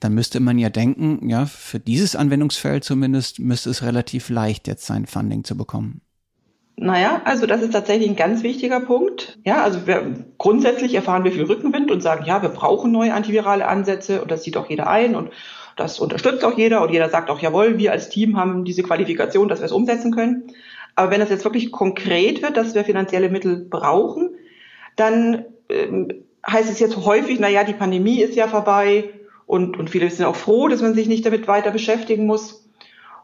dann 0.00 0.14
müsste 0.14 0.40
man 0.40 0.58
ja 0.58 0.70
denken, 0.70 1.28
ja, 1.28 1.46
für 1.46 1.80
dieses 1.80 2.16
Anwendungsfeld 2.16 2.84
zumindest 2.84 3.38
müsste 3.38 3.70
es 3.70 3.82
relativ 3.82 4.28
leicht 4.28 4.66
jetzt 4.68 4.86
sein, 4.86 5.06
Funding 5.06 5.44
zu 5.44 5.56
bekommen. 5.56 6.02
Naja, 6.80 7.22
also 7.24 7.46
das 7.46 7.60
ist 7.60 7.72
tatsächlich 7.72 8.08
ein 8.08 8.14
ganz 8.14 8.44
wichtiger 8.44 8.78
Punkt. 8.78 9.36
Ja, 9.44 9.64
also 9.64 9.88
wir, 9.88 10.14
grundsätzlich 10.38 10.94
erfahren 10.94 11.24
wir 11.24 11.32
viel 11.32 11.42
Rückenwind 11.42 11.90
und 11.90 12.02
sagen, 12.02 12.24
ja, 12.24 12.40
wir 12.40 12.50
brauchen 12.50 12.92
neue 12.92 13.12
antivirale 13.12 13.66
Ansätze 13.66 14.22
und 14.22 14.30
das 14.30 14.44
sieht 14.44 14.56
auch 14.56 14.70
jeder 14.70 14.88
ein 14.88 15.16
und 15.16 15.30
das 15.74 15.98
unterstützt 15.98 16.44
auch 16.44 16.56
jeder 16.56 16.82
und 16.82 16.92
jeder 16.92 17.08
sagt 17.08 17.30
auch, 17.30 17.40
jawohl, 17.40 17.78
wir 17.78 17.90
als 17.90 18.10
Team 18.10 18.36
haben 18.36 18.64
diese 18.64 18.84
Qualifikation, 18.84 19.48
dass 19.48 19.58
wir 19.58 19.66
es 19.66 19.72
umsetzen 19.72 20.14
können. 20.14 20.52
Aber 20.94 21.10
wenn 21.10 21.20
es 21.20 21.30
jetzt 21.30 21.44
wirklich 21.44 21.72
konkret 21.72 22.42
wird, 22.42 22.56
dass 22.56 22.76
wir 22.76 22.84
finanzielle 22.84 23.28
Mittel 23.28 23.56
brauchen, 23.56 24.36
dann 24.94 25.46
ähm, 25.68 26.24
heißt 26.48 26.70
es 26.70 26.78
jetzt 26.78 26.96
häufig, 26.96 27.40
naja, 27.40 27.64
die 27.64 27.72
Pandemie 27.72 28.20
ist 28.20 28.36
ja 28.36 28.46
vorbei 28.46 29.10
und, 29.46 29.76
und 29.76 29.90
viele 29.90 30.08
sind 30.10 30.26
auch 30.26 30.36
froh, 30.36 30.68
dass 30.68 30.82
man 30.82 30.94
sich 30.94 31.08
nicht 31.08 31.26
damit 31.26 31.48
weiter 31.48 31.72
beschäftigen 31.72 32.26
muss. 32.26 32.67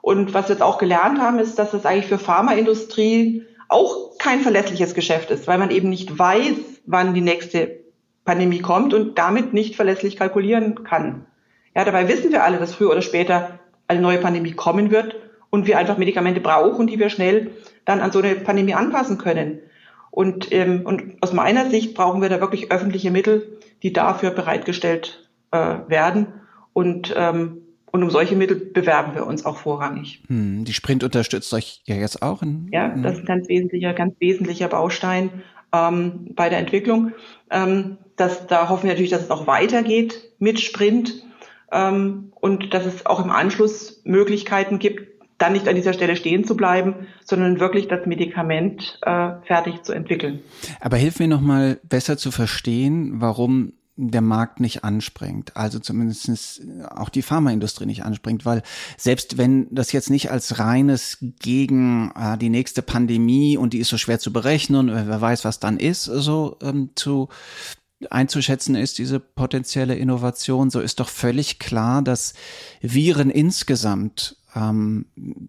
Und 0.05 0.35
was 0.35 0.49
wir 0.49 0.57
jetzt 0.57 0.63
auch 0.63 0.77
gelernt 0.77 1.19
haben, 1.19 1.39
ist, 1.39 1.59
dass 1.59 1.71
das 1.71 1.87
eigentlich 1.87 2.09
für 2.09 2.19
Pharmaindustrie 2.19 3.43
auch 3.71 4.19
kein 4.19 4.41
verlässliches 4.41 4.93
Geschäft 4.93 5.31
ist, 5.31 5.47
weil 5.47 5.57
man 5.57 5.71
eben 5.71 5.89
nicht 5.89 6.19
weiß, 6.19 6.57
wann 6.85 7.15
die 7.15 7.23
nächste 7.23 7.81
Pandemie 8.27 8.59
kommt 8.59 8.93
und 8.93 9.17
damit 9.17 9.55
nicht 9.55 9.77
verlässlich 9.77 10.19
kalkulieren 10.19 10.85
kann. 10.85 11.25
Ja, 11.75 11.87
dabei 11.87 12.07
wissen 12.07 12.33
wir 12.33 12.45
alle, 12.45 12.59
dass 12.59 12.75
früher 12.75 12.91
oder 12.91 13.01
später 13.01 13.59
eine 13.89 14.03
neue 14.03 14.19
Pandemie 14.19 14.53
kommen 14.53 14.91
wird 14.91 15.17
und 15.49 15.67
wir 15.67 15.79
einfach 15.79 15.97
Medikamente 15.97 16.43
brauchen, 16.43 16.87
die 16.87 16.99
wir 16.99 17.09
schnell 17.09 17.53
dann 17.87 18.01
an 18.01 18.13
so 18.13 18.19
eine 18.19 18.35
Pandemie 18.35 18.75
anpassen 18.75 19.17
können. 19.17 19.61
Und, 20.11 20.53
ähm, 20.53 20.83
und 20.85 21.23
aus 21.23 21.33
meiner 21.33 21.71
Sicht 21.71 21.95
brauchen 21.95 22.21
wir 22.21 22.29
da 22.29 22.43
wirklich 22.43 22.71
öffentliche 22.71 23.11
Mittel, 23.11 23.59
die 23.83 23.95
dafür 23.95 24.33
bereitgestellt 24.33 25.31
äh, 25.51 25.77
werden. 25.89 26.27
Und 26.75 27.15
ähm, 27.17 27.63
und 27.95 28.03
um 28.03 28.11
solche 28.11 28.35
Mittel 28.35 28.57
bewerben 28.57 29.15
wir 29.15 29.25
uns 29.25 29.47
auch 29.47 29.57
vorrangig. 29.57 30.21
Hm, 30.27 30.65
die 30.65 30.73
Sprint 30.73 31.05
unterstützt 31.05 31.55
euch 31.55 31.81
ja 31.85 31.95
jetzt 31.95 32.23
auch. 32.23 32.43
In, 32.43 32.67
ja, 32.73 32.89
das 32.89 33.15
ist 33.15 33.21
ein 33.21 33.27
ganz 33.27 33.49
wesentlicher, 33.49 33.93
ganz 33.93 34.17
wesentlicher 34.19 34.67
Baustein 34.67 35.31
ähm, 35.73 36.27
bei 36.35 36.49
der 36.49 36.59
Entwicklung. 36.59 37.13
Ähm, 37.53 37.99
das, 38.17 38.49
da 38.49 38.69
hoffen 38.69 38.83
wir 38.83 38.91
natürlich, 38.91 39.13
dass 39.13 39.23
es 39.23 39.31
auch 39.31 39.47
weitergeht 39.47 40.33
mit 40.41 40.59
Sprint 40.59 41.23
ähm, 41.71 42.33
und 42.41 42.75
dass 42.75 42.85
es 42.85 43.07
auch 43.07 43.25
im 43.25 43.31
Anschluss 43.31 44.03
Möglichkeiten 44.05 44.81
gibt, 44.81 45.23
dann 45.39 45.53
nicht 45.53 45.69
an 45.69 45.77
dieser 45.77 45.93
Stelle 45.93 46.17
stehen 46.17 46.43
zu 46.43 46.57
bleiben, 46.57 47.07
sondern 47.23 47.61
wirklich 47.61 47.87
das 47.87 48.07
Medikament 48.07 48.99
äh, 49.03 49.35
fertig 49.45 49.85
zu 49.85 49.93
entwickeln. 49.93 50.41
Aber 50.81 50.97
hilf 50.97 51.21
mir 51.21 51.29
nochmal 51.29 51.79
besser 51.85 52.17
zu 52.17 52.33
verstehen, 52.33 53.21
warum 53.21 53.73
der 53.97 54.23
Markt 54.23 54.59
nicht 54.59 54.83
anspringt, 54.83 55.57
also 55.57 55.79
zumindest 55.79 56.63
auch 56.91 57.09
die 57.09 57.23
Pharmaindustrie 57.23 57.87
nicht 57.87 58.05
anspringt, 58.05 58.45
weil 58.45 58.63
selbst 58.97 59.39
wenn 59.39 59.73
das 59.73 59.93
jetzt 59.93 60.11
nicht 60.11 60.33
als 60.33 60.59
reines 60.59 61.19
gegen 61.21 62.11
äh, 62.17 62.37
die 62.37 62.49
nächste 62.49 62.83
Pandemie 62.83 63.57
und 63.57 63.73
die 63.73 63.79
ist 63.79 63.91
so 63.91 63.99
schwer 63.99 64.19
zu 64.19 64.33
berechnen, 64.33 64.89
wer 64.89 65.21
weiß, 65.21 65.45
was 65.45 65.61
dann 65.61 65.79
ist, 65.79 66.05
so 66.05 66.59
ähm, 66.61 66.91
zu 66.97 67.29
einzuschätzen 68.11 68.75
ist, 68.75 68.99
diese 68.99 69.21
potenzielle 69.21 69.95
Innovation, 69.95 70.71
so 70.71 70.81
ist 70.81 71.01
doch 71.01 71.09
völlig 71.09 71.59
klar, 71.59 72.03
dass 72.03 72.35
Viren 72.81 73.31
insgesamt 73.31 74.37
ähm, 74.55 75.07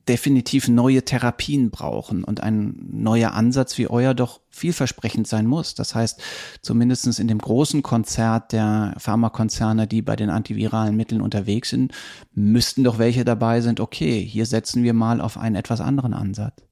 definitiv 0.08 0.68
neue 0.68 1.04
Therapien 1.04 1.70
brauchen 1.70 2.24
und 2.24 2.42
ein 2.42 2.76
neuer 2.92 3.34
Ansatz 3.34 3.78
wie 3.78 3.88
euer 3.88 4.14
doch 4.14 4.42
vielversprechend 4.50 5.28
sein 5.28 5.46
muss. 5.46 5.76
Das 5.76 5.94
heißt, 5.94 6.22
zumindestens 6.62 7.20
in 7.20 7.28
dem 7.28 7.38
großen 7.38 7.84
Konzert 7.84 8.52
der 8.52 8.96
Pharmakonzerne, 8.98 9.88
die 9.88 10.02
bei 10.02 10.16
den 10.16 10.30
antiviralen 10.30 10.96
Mitteln 10.96 11.22
unterwegs 11.22 11.70
sind, 11.70 11.94
müssten 12.34 12.84
doch 12.84 12.98
welche 12.98 13.26
dabei 13.26 13.62
sind, 13.62 13.80
okay, 13.80 14.24
hier 14.24 14.46
setzen 14.46 14.84
wir 14.84 14.94
mal 14.94 15.22
auf 15.22 15.38
einen 15.38 15.56
etwas 15.56 15.82
anderen 15.82 16.14
Ansatz. 16.14 16.64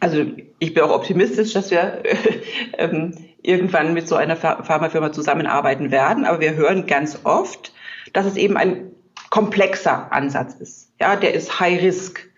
Also 0.00 0.26
ich 0.58 0.74
bin 0.74 0.82
auch 0.82 0.94
optimistisch, 0.94 1.54
dass 1.54 1.70
wir 1.70 2.02
ähm, 2.78 3.14
irgendwann 3.42 3.94
mit 3.94 4.06
so 4.06 4.16
einer 4.16 4.36
Pharmafirma 4.36 5.12
zusammenarbeiten 5.12 5.90
werden, 5.90 6.26
aber 6.26 6.40
wir 6.40 6.54
hören 6.54 6.86
ganz 6.86 7.20
oft, 7.24 7.72
dass 8.12 8.26
es 8.26 8.36
eben 8.36 8.58
ein 8.58 8.90
komplexer 9.34 10.12
Ansatz 10.12 10.54
ist. 10.54 10.92
Ja, 11.00 11.16
der 11.16 11.34
ist 11.34 11.58
High 11.58 11.82
Risk. 11.82 12.30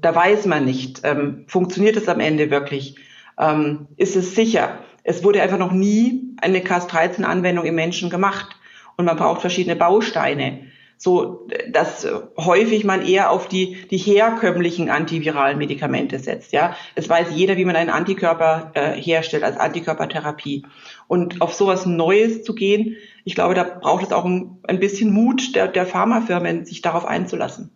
Da 0.00 0.14
weiß 0.14 0.46
man 0.46 0.64
nicht, 0.64 1.00
ähm, 1.02 1.46
funktioniert 1.48 1.96
es 1.96 2.08
am 2.08 2.20
Ende 2.20 2.48
wirklich? 2.48 2.94
Ähm, 3.36 3.88
ist 3.96 4.14
es 4.14 4.36
sicher? 4.36 4.78
Es 5.02 5.24
wurde 5.24 5.42
einfach 5.42 5.58
noch 5.58 5.72
nie 5.72 6.36
eine 6.40 6.60
Cas13-Anwendung 6.60 7.64
im 7.64 7.74
Menschen 7.74 8.08
gemacht 8.08 8.54
und 8.96 9.04
man 9.04 9.16
braucht 9.16 9.40
verschiedene 9.40 9.74
Bausteine 9.74 10.68
so 10.96 11.46
dass 11.70 12.06
häufig 12.36 12.84
man 12.84 13.04
eher 13.04 13.30
auf 13.30 13.48
die, 13.48 13.76
die 13.90 13.98
herkömmlichen 13.98 14.90
antiviralen 14.90 15.58
Medikamente 15.58 16.18
setzt. 16.18 16.52
Ja, 16.52 16.76
es 16.94 17.08
weiß 17.08 17.28
jeder, 17.32 17.56
wie 17.56 17.64
man 17.64 17.76
einen 17.76 17.90
Antikörper 17.90 18.70
äh, 18.74 19.00
herstellt 19.00 19.42
als 19.42 19.58
Antikörpertherapie. 19.58 20.64
Und 21.08 21.40
auf 21.40 21.54
sowas 21.54 21.86
Neues 21.86 22.42
zu 22.42 22.54
gehen, 22.54 22.96
ich 23.24 23.34
glaube, 23.34 23.54
da 23.54 23.64
braucht 23.64 24.04
es 24.04 24.12
auch 24.12 24.24
ein, 24.24 24.58
ein 24.64 24.80
bisschen 24.80 25.12
Mut 25.12 25.54
der, 25.54 25.68
der 25.68 25.86
Pharmafirmen, 25.86 26.64
sich 26.64 26.82
darauf 26.82 27.04
einzulassen. 27.04 27.70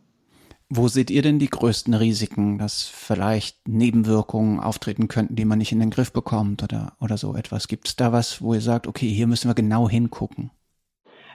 Wo 0.71 0.87
seht 0.89 1.11
ihr 1.11 1.23
denn 1.23 1.39
die 1.39 1.49
größten 1.49 1.95
Risiken, 1.95 2.59
dass 2.59 2.83
vielleicht 2.83 3.67
Nebenwirkungen 3.67 4.61
auftreten 4.61 5.09
könnten, 5.09 5.35
die 5.35 5.47
man 5.47 5.59
nicht 5.59 5.73
in 5.73 5.81
den 5.81 5.89
Griff 5.89 6.13
bekommt 6.13 6.63
oder, 6.63 6.93
oder 7.01 7.17
so 7.17 7.35
etwas? 7.35 7.69
Gibt 7.69 7.89
es 7.89 7.97
da 7.97 8.13
was, 8.13 8.43
wo 8.43 8.53
ihr 8.53 8.61
sagt, 8.61 8.87
okay, 8.87 9.09
hier 9.09 9.27
müssen 9.27 9.49
wir 9.49 9.55
genau 9.55 9.89
hingucken? 9.89 10.51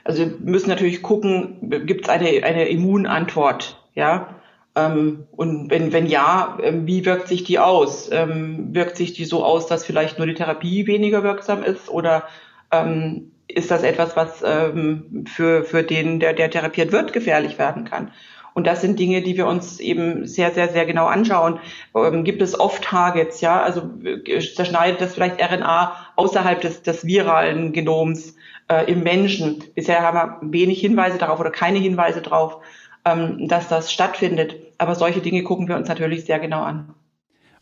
Also 0.04 0.20
wir 0.20 0.34
müssen 0.40 0.68
natürlich 0.68 1.02
gucken, 1.02 1.56
gibt 1.86 2.04
es 2.04 2.08
eine, 2.10 2.44
eine 2.44 2.68
Immunantwort, 2.68 3.82
ja? 3.94 4.36
Ähm, 4.76 5.26
und 5.32 5.70
wenn, 5.70 5.92
wenn 5.92 6.06
ja, 6.06 6.58
ähm, 6.62 6.86
wie 6.86 7.06
wirkt 7.06 7.28
sich 7.28 7.44
die 7.44 7.58
aus? 7.58 8.10
Ähm, 8.12 8.74
wirkt 8.74 8.96
sich 8.96 9.12
die 9.12 9.24
so 9.24 9.44
aus, 9.44 9.66
dass 9.66 9.84
vielleicht 9.84 10.18
nur 10.18 10.26
die 10.26 10.34
Therapie 10.34 10.86
weniger 10.86 11.22
wirksam 11.22 11.62
ist? 11.62 11.88
Oder 11.88 12.24
ähm, 12.70 13.32
ist 13.46 13.70
das 13.70 13.82
etwas, 13.82 14.16
was 14.16 14.42
ähm, 14.44 15.24
für, 15.26 15.64
für 15.64 15.82
den, 15.82 16.20
der, 16.20 16.32
der 16.32 16.50
therapiert 16.50 16.92
wird, 16.92 17.12
gefährlich 17.12 17.58
werden 17.58 17.84
kann? 17.84 18.10
Und 18.54 18.68
das 18.68 18.80
sind 18.80 18.98
Dinge, 19.00 19.20
die 19.22 19.36
wir 19.36 19.46
uns 19.46 19.80
eben 19.80 20.26
sehr, 20.26 20.52
sehr, 20.52 20.68
sehr 20.68 20.86
genau 20.86 21.06
anschauen. 21.06 21.58
Ähm, 21.94 22.22
gibt 22.22 22.40
es 22.40 22.58
Off-Targets, 22.58 23.40
ja? 23.40 23.62
Also 23.62 23.90
äh, 24.04 24.40
zerschneidet 24.40 25.00
das 25.00 25.14
vielleicht 25.14 25.40
RNA 25.40 25.96
außerhalb 26.16 26.60
des, 26.60 26.82
des 26.82 27.04
viralen 27.04 27.72
Genoms? 27.72 28.36
Äh, 28.68 28.90
im 28.90 29.02
Menschen. 29.02 29.64
Bisher 29.74 30.02
haben 30.02 30.16
wir 30.16 30.52
wenig 30.52 30.80
Hinweise 30.80 31.18
darauf 31.18 31.40
oder 31.40 31.50
keine 31.50 31.78
Hinweise 31.78 32.22
darauf, 32.22 32.58
ähm, 33.04 33.48
dass 33.48 33.68
das 33.68 33.92
stattfindet. 33.92 34.56
Aber 34.78 34.94
solche 34.94 35.20
Dinge 35.20 35.42
gucken 35.42 35.68
wir 35.68 35.76
uns 35.76 35.88
natürlich 35.88 36.24
sehr 36.24 36.38
genau 36.38 36.62
an. 36.62 36.94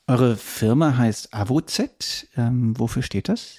Eure 0.06 0.36
Firma 0.36 0.96
heißt 0.96 1.32
AvoZ. 1.32 2.28
Ähm, 2.36 2.78
wofür 2.78 3.02
steht 3.02 3.28
das? 3.28 3.58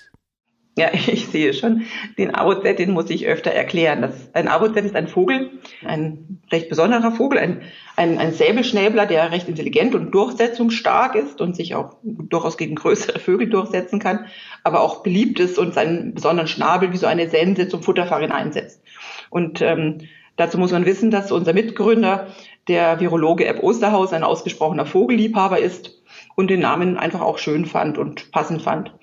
Ja, 0.76 0.90
ich 0.94 1.28
sehe 1.28 1.54
schon. 1.54 1.84
Den 2.18 2.34
AOZ, 2.34 2.64
den 2.78 2.92
muss 2.92 3.10
ich 3.10 3.28
öfter 3.28 3.52
erklären. 3.52 4.02
Das, 4.02 4.30
ein 4.34 4.48
AOZ 4.48 4.76
ist 4.78 4.96
ein 4.96 5.08
Vogel, 5.08 5.52
ein 5.86 6.40
recht 6.52 6.70
besonderer 6.70 7.12
Vogel, 7.12 7.40
ein, 7.40 7.62
ein, 7.96 8.18
ein 8.18 8.34
Säbelschnäbler, 8.34 9.06
der 9.06 9.32
recht 9.32 9.48
intelligent 9.48 9.96
und 9.96 10.12
durchsetzungsstark 10.12 11.16
ist 11.16 11.42
und 11.42 11.56
sich 11.56 11.76
auch 11.76 11.98
durchaus 12.04 12.58
gegen 12.58 12.76
größere 12.76 13.20
Vögel 13.20 13.50
durchsetzen 13.50 14.00
kann, 14.00 14.26
aber 14.64 14.82
auch 14.82 15.04
beliebt 15.04 15.40
ist 15.40 15.60
und 15.60 15.74
seinen 15.74 16.14
besonderen 16.14 16.48
Schnabel 16.48 16.92
wie 16.92 16.98
so 16.98 17.08
eine 17.08 17.30
Sense 17.30 17.68
zum 17.68 17.84
Futterfangen 17.84 18.32
einsetzt. 18.32 18.82
Und 19.30 19.62
ähm, 19.62 20.00
dazu 20.38 20.58
muss 20.58 20.72
man 20.72 20.86
wissen, 20.86 21.12
dass 21.12 21.32
unser 21.32 21.54
Mitgründer, 21.54 22.28
der 22.68 23.00
Virologe 23.00 23.46
Eb 23.46 23.62
Osterhaus, 23.62 24.14
ein 24.14 24.24
ausgesprochener 24.24 24.86
Vogelliebhaber 24.86 25.60
ist 25.60 26.02
und 26.36 26.50
den 26.50 26.62
Namen 26.62 26.98
einfach 26.98 27.22
auch 27.22 27.38
schön 27.38 27.66
fand 27.66 27.98
und 27.98 28.32
passend 28.32 28.62
fand. 28.62 28.94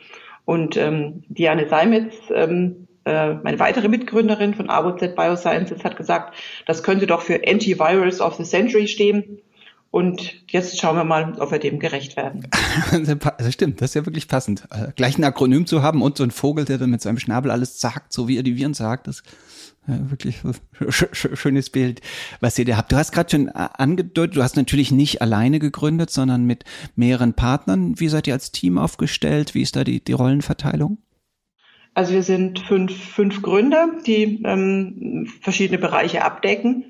Und 0.50 0.76
ähm, 0.76 1.22
Diane 1.28 1.68
Seimetz, 1.68 2.12
ähm, 2.34 2.88
äh, 3.04 3.34
meine 3.34 3.60
weitere 3.60 3.86
Mitgründerin 3.86 4.52
von 4.54 4.68
AVZ 4.68 5.14
Biosciences, 5.14 5.84
hat 5.84 5.96
gesagt, 5.96 6.34
das 6.66 6.82
könnte 6.82 7.06
doch 7.06 7.20
für 7.20 7.40
Antivirus 7.46 8.20
of 8.20 8.34
the 8.34 8.42
Century 8.42 8.88
stehen. 8.88 9.38
Und 9.92 10.44
jetzt 10.48 10.80
schauen 10.80 10.94
wir 10.94 11.04
mal, 11.04 11.34
ob 11.40 11.50
wir 11.50 11.58
dem 11.58 11.80
gerecht 11.80 12.16
werden. 12.16 12.48
das 13.38 13.52
stimmt, 13.52 13.80
das 13.80 13.90
ist 13.90 13.94
ja 13.94 14.06
wirklich 14.06 14.28
passend. 14.28 14.68
Äh, 14.70 14.92
gleich 14.94 15.18
ein 15.18 15.24
Akronym 15.24 15.66
zu 15.66 15.82
haben 15.82 16.02
und 16.02 16.16
so 16.16 16.22
ein 16.22 16.30
Vogel, 16.30 16.64
der 16.64 16.78
dann 16.78 16.90
mit 16.90 17.02
seinem 17.02 17.18
Schnabel 17.18 17.50
alles 17.50 17.80
sagt, 17.80 18.12
so 18.12 18.28
wie 18.28 18.36
er 18.36 18.44
die 18.44 18.56
Viren 18.56 18.74
sagt, 18.74 19.08
das 19.08 19.24
ja, 19.88 20.10
wirklich 20.10 20.36
sch 20.90 21.06
sch 21.12 21.28
schönes 21.34 21.70
Bild, 21.70 22.02
was 22.40 22.56
ihr 22.58 22.64
da 22.66 22.76
habt. 22.76 22.92
Du 22.92 22.96
hast 22.96 23.10
gerade 23.10 23.30
schon 23.30 23.48
äh, 23.48 23.68
angedeutet, 23.72 24.36
du 24.36 24.42
hast 24.42 24.56
natürlich 24.56 24.92
nicht 24.92 25.22
alleine 25.22 25.58
gegründet, 25.58 26.10
sondern 26.10 26.44
mit 26.44 26.64
mehreren 26.94 27.34
Partnern. 27.34 27.98
Wie 27.98 28.08
seid 28.08 28.28
ihr 28.28 28.34
als 28.34 28.52
Team 28.52 28.78
aufgestellt? 28.78 29.54
Wie 29.54 29.62
ist 29.62 29.74
da 29.74 29.82
die, 29.82 30.04
die 30.04 30.12
Rollenverteilung? 30.12 30.98
Also 31.94 32.12
wir 32.12 32.22
sind 32.22 32.60
fünf, 32.60 32.92
fünf 32.92 33.42
Gründer, 33.42 33.88
die 34.06 34.40
ähm, 34.44 35.28
verschiedene 35.40 35.78
Bereiche 35.78 36.24
abdecken. 36.24 36.84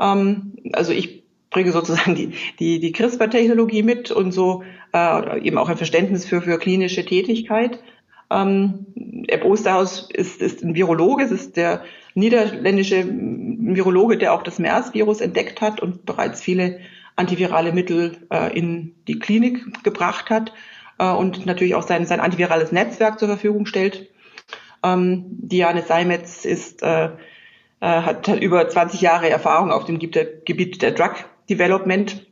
Ähm, 0.00 0.54
also 0.72 0.92
ich 0.92 1.25
bringe 1.56 1.72
sozusagen 1.72 2.14
die, 2.14 2.34
die, 2.58 2.80
die 2.80 2.92
CRISPR-Technologie 2.92 3.82
mit 3.82 4.10
und 4.10 4.30
so 4.30 4.62
äh, 4.92 5.40
eben 5.40 5.56
auch 5.56 5.70
ein 5.70 5.78
Verständnis 5.78 6.26
für, 6.26 6.42
für 6.42 6.58
klinische 6.58 7.02
Tätigkeit. 7.02 7.78
Ähm, 8.30 8.84
Eb 9.26 9.42
Osterhaus 9.42 10.10
ist, 10.12 10.42
ist 10.42 10.62
ein 10.62 10.74
Virologe, 10.74 11.24
es 11.24 11.30
ist 11.30 11.56
der 11.56 11.82
niederländische 12.12 13.06
Virologe, 13.06 14.18
der 14.18 14.34
auch 14.34 14.42
das 14.42 14.58
MERS-Virus 14.58 15.22
entdeckt 15.22 15.62
hat 15.62 15.80
und 15.80 16.04
bereits 16.04 16.42
viele 16.42 16.78
antivirale 17.16 17.72
Mittel 17.72 18.18
äh, 18.30 18.54
in 18.54 18.94
die 19.08 19.18
Klinik 19.18 19.82
gebracht 19.82 20.28
hat 20.28 20.52
äh, 20.98 21.10
und 21.10 21.46
natürlich 21.46 21.74
auch 21.74 21.84
sein, 21.84 22.04
sein 22.04 22.20
antivirales 22.20 22.70
Netzwerk 22.70 23.18
zur 23.18 23.28
Verfügung 23.28 23.64
stellt. 23.64 24.10
Ähm, 24.82 25.24
Diane 25.30 25.80
Seimetz 25.80 26.44
ist, 26.44 26.82
äh, 26.82 27.06
äh 27.06 27.10
hat, 27.80 28.28
hat 28.28 28.40
über 28.40 28.68
20 28.68 29.00
Jahre 29.00 29.30
Erfahrung 29.30 29.72
auf 29.72 29.86
dem 29.86 29.98
Gebiet 29.98 30.82
der 30.82 30.92
Drug 30.92 31.24
Development 31.48 32.26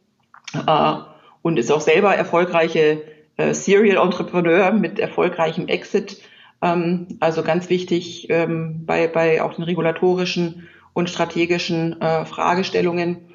äh, 0.66 0.94
und 1.42 1.58
ist 1.58 1.70
auch 1.70 1.80
selber 1.80 2.14
erfolgreiche 2.14 3.02
äh, 3.36 3.54
Serial 3.54 4.04
Entrepreneur 4.04 4.72
mit 4.72 4.98
erfolgreichem 4.98 5.68
Exit 5.68 6.20
ähm, 6.64 7.08
also 7.20 7.42
ganz 7.42 7.68
wichtig 7.68 8.28
ähm, 8.30 8.86
bei, 8.86 9.06
bei 9.06 9.42
auch 9.42 9.54
den 9.54 9.64
regulatorischen 9.64 10.68
und 10.94 11.10
strategischen 11.10 12.00
äh, 12.00 12.24
Fragestellungen. 12.24 13.28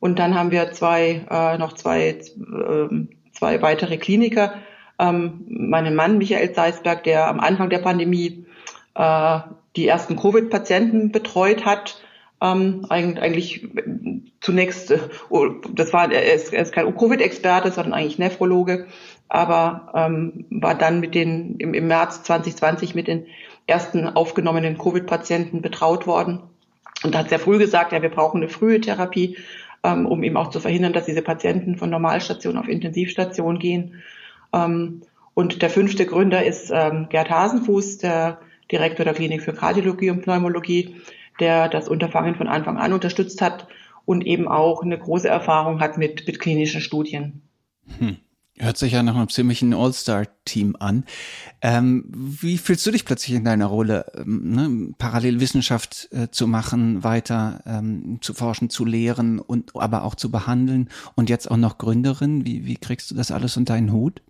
Und 0.00 0.18
dann 0.18 0.34
haben 0.34 0.50
wir 0.50 0.72
zwei, 0.72 1.24
äh, 1.30 1.58
noch 1.58 1.74
zwei, 1.74 2.08
äh, 2.08 2.88
zwei 3.32 3.62
weitere 3.62 3.98
Kliniker. 3.98 4.54
Ähm, 4.98 5.44
meinen 5.48 5.94
Mann 5.94 6.18
Michael 6.18 6.54
Seisberg, 6.54 7.04
der 7.04 7.28
am 7.28 7.38
Anfang 7.38 7.70
der 7.70 7.78
Pandemie 7.78 8.46
äh, 8.94 9.40
die 9.76 9.86
ersten 9.86 10.16
Covid-Patienten 10.16 11.12
betreut 11.12 11.64
hat. 11.64 12.00
Ähm, 12.42 12.84
eigentlich 12.90 13.66
zunächst, 14.40 14.90
äh, 14.90 14.98
oh, 15.30 15.48
das 15.72 15.92
war, 15.92 16.12
er 16.12 16.34
ist, 16.34 16.52
er 16.52 16.62
ist 16.62 16.72
kein 16.72 16.94
Covid-Experte, 16.94 17.70
sondern 17.72 17.94
eigentlich 17.94 18.18
Nephrologe 18.18 18.86
aber 19.28 19.90
ähm, 19.94 20.44
war 20.50 20.74
dann 20.74 21.00
mit 21.00 21.14
den 21.14 21.56
im, 21.56 21.74
im 21.74 21.88
März 21.88 22.22
2020 22.22 22.94
mit 22.94 23.08
den 23.08 23.26
ersten 23.66 24.08
aufgenommenen 24.08 24.78
Covid-Patienten 24.78 25.62
betraut 25.62 26.06
worden 26.06 26.42
und 27.02 27.16
hat 27.16 27.28
sehr 27.28 27.40
früh 27.40 27.58
gesagt, 27.58 27.92
ja, 27.92 28.02
wir 28.02 28.10
brauchen 28.10 28.38
eine 28.38 28.48
frühe 28.48 28.80
Therapie, 28.80 29.36
ähm, 29.82 30.06
um 30.06 30.22
eben 30.22 30.36
auch 30.36 30.50
zu 30.50 30.60
verhindern, 30.60 30.92
dass 30.92 31.06
diese 31.06 31.22
Patienten 31.22 31.76
von 31.76 31.90
Normalstation 31.90 32.56
auf 32.56 32.68
Intensivstation 32.68 33.58
gehen. 33.58 34.02
Ähm, 34.52 35.02
und 35.34 35.60
der 35.60 35.70
fünfte 35.70 36.06
Gründer 36.06 36.44
ist 36.44 36.70
ähm, 36.72 37.08
Gerd 37.10 37.28
Hasenfuß, 37.28 37.98
der 37.98 38.38
Direktor 38.70 39.04
der 39.04 39.14
Klinik 39.14 39.42
für 39.42 39.52
Kardiologie 39.52 40.10
und 40.10 40.22
Pneumologie, 40.22 40.96
der 41.40 41.68
das 41.68 41.88
Unterfangen 41.88 42.34
von 42.34 42.48
Anfang 42.48 42.78
an 42.78 42.92
unterstützt 42.92 43.42
hat 43.42 43.66
und 44.04 44.26
eben 44.26 44.48
auch 44.48 44.82
eine 44.82 44.98
große 44.98 45.28
Erfahrung 45.28 45.80
hat 45.80 45.98
mit, 45.98 46.26
mit 46.26 46.40
klinischen 46.40 46.80
Studien. 46.80 47.42
Hm. 47.98 48.16
Hört 48.58 48.78
sich 48.78 48.92
ja 48.92 49.02
nach 49.02 49.14
einem 49.14 49.28
ziemlichen 49.28 49.74
All-Star-Team 49.74 50.76
an. 50.80 51.04
Ähm, 51.60 52.06
wie 52.10 52.56
fühlst 52.56 52.86
du 52.86 52.90
dich 52.90 53.04
plötzlich 53.04 53.36
in 53.36 53.44
deiner 53.44 53.66
Rolle, 53.66 54.06
ähm, 54.16 54.50
ne, 54.50 54.94
Parallelwissenschaft 54.96 56.08
äh, 56.10 56.30
zu 56.30 56.46
machen, 56.46 57.04
weiter 57.04 57.60
ähm, 57.66 58.18
zu 58.22 58.32
forschen, 58.32 58.70
zu 58.70 58.86
lehren 58.86 59.40
und 59.40 59.72
aber 59.76 60.04
auch 60.04 60.14
zu 60.14 60.30
behandeln 60.30 60.88
und 61.16 61.28
jetzt 61.28 61.50
auch 61.50 61.58
noch 61.58 61.76
Gründerin? 61.76 62.46
Wie, 62.46 62.64
wie 62.64 62.76
kriegst 62.76 63.10
du 63.10 63.14
das 63.14 63.30
alles 63.30 63.58
unter 63.58 63.74
deinen 63.74 63.92
Hut? 63.92 64.22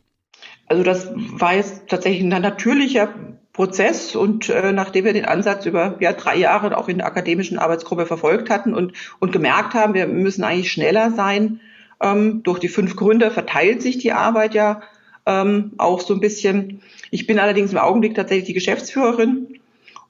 Also 0.66 0.82
das 0.82 1.08
war 1.14 1.54
jetzt 1.54 1.88
tatsächlich 1.88 2.22
ein 2.22 2.42
natürlicher 2.42 3.14
Prozess 3.56 4.14
und 4.14 4.50
äh, 4.50 4.70
nachdem 4.72 5.06
wir 5.06 5.14
den 5.14 5.24
Ansatz 5.24 5.64
über 5.64 5.96
ja, 6.00 6.12
drei 6.12 6.36
Jahre 6.36 6.76
auch 6.76 6.88
in 6.88 6.98
der 6.98 7.06
akademischen 7.06 7.58
Arbeitsgruppe 7.58 8.04
verfolgt 8.04 8.50
hatten 8.50 8.74
und, 8.74 8.92
und 9.18 9.32
gemerkt 9.32 9.72
haben, 9.72 9.94
wir 9.94 10.06
müssen 10.06 10.44
eigentlich 10.44 10.70
schneller 10.70 11.10
sein, 11.10 11.60
ähm, 12.02 12.42
durch 12.42 12.58
die 12.58 12.68
fünf 12.68 12.96
Gründer 12.96 13.30
verteilt 13.30 13.80
sich 13.80 13.96
die 13.96 14.12
Arbeit 14.12 14.54
ja 14.54 14.82
ähm, 15.24 15.72
auch 15.78 16.02
so 16.02 16.12
ein 16.12 16.20
bisschen. 16.20 16.82
Ich 17.10 17.26
bin 17.26 17.38
allerdings 17.38 17.72
im 17.72 17.78
Augenblick 17.78 18.14
tatsächlich 18.14 18.46
die 18.46 18.52
Geschäftsführerin. 18.52 19.58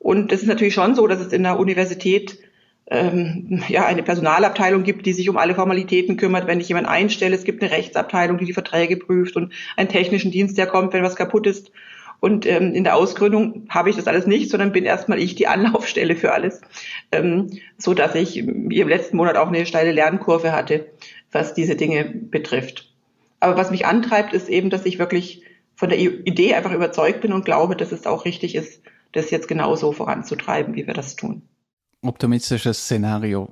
Und 0.00 0.32
es 0.32 0.42
ist 0.42 0.48
natürlich 0.48 0.74
schon 0.74 0.96
so, 0.96 1.06
dass 1.06 1.20
es 1.20 1.32
in 1.32 1.44
der 1.44 1.58
Universität 1.58 2.38
ähm, 2.88 3.62
ja 3.68 3.86
eine 3.86 4.02
Personalabteilung 4.02 4.82
gibt, 4.82 5.06
die 5.06 5.12
sich 5.12 5.28
um 5.28 5.36
alle 5.36 5.54
Formalitäten 5.54 6.16
kümmert, 6.16 6.48
wenn 6.48 6.60
ich 6.60 6.68
jemanden 6.68 6.90
einstelle. 6.90 7.36
Es 7.36 7.44
gibt 7.44 7.62
eine 7.62 7.70
Rechtsabteilung, 7.70 8.38
die 8.38 8.44
die 8.44 8.52
Verträge 8.52 8.96
prüft 8.96 9.36
und 9.36 9.52
einen 9.76 9.88
technischen 9.88 10.32
Dienst, 10.32 10.58
der 10.58 10.66
kommt, 10.66 10.92
wenn 10.92 11.04
was 11.04 11.14
kaputt 11.14 11.46
ist. 11.46 11.70
Und 12.20 12.46
ähm, 12.46 12.72
in 12.74 12.84
der 12.84 12.96
Ausgründung 12.96 13.66
habe 13.68 13.90
ich 13.90 13.96
das 13.96 14.06
alles 14.06 14.26
nicht, 14.26 14.50
sondern 14.50 14.72
bin 14.72 14.84
erstmal 14.84 15.18
ich 15.18 15.34
die 15.34 15.46
Anlaufstelle 15.46 16.16
für 16.16 16.32
alles, 16.32 16.60
ähm, 17.12 17.58
so 17.78 17.94
dass 17.94 18.14
ich 18.14 18.38
im 18.38 18.68
letzten 18.70 19.16
Monat 19.16 19.36
auch 19.36 19.48
eine 19.48 19.66
steile 19.66 19.92
Lernkurve 19.92 20.52
hatte, 20.52 20.86
was 21.32 21.54
diese 21.54 21.76
Dinge 21.76 22.04
betrifft. 22.04 22.92
Aber 23.40 23.56
was 23.56 23.70
mich 23.70 23.86
antreibt, 23.86 24.32
ist 24.32 24.48
eben, 24.48 24.70
dass 24.70 24.86
ich 24.86 24.98
wirklich 24.98 25.42
von 25.74 25.90
der 25.90 25.98
Idee 25.98 26.54
einfach 26.54 26.72
überzeugt 26.72 27.20
bin 27.20 27.32
und 27.32 27.44
glaube, 27.44 27.76
dass 27.76 27.92
es 27.92 28.06
auch 28.06 28.24
richtig 28.24 28.54
ist, 28.54 28.82
das 29.12 29.30
jetzt 29.30 29.48
genauso 29.48 29.92
voranzutreiben, 29.92 30.74
wie 30.74 30.86
wir 30.86 30.94
das 30.94 31.16
tun. 31.16 31.42
Optimistisches 32.02 32.78
Szenario. 32.84 33.48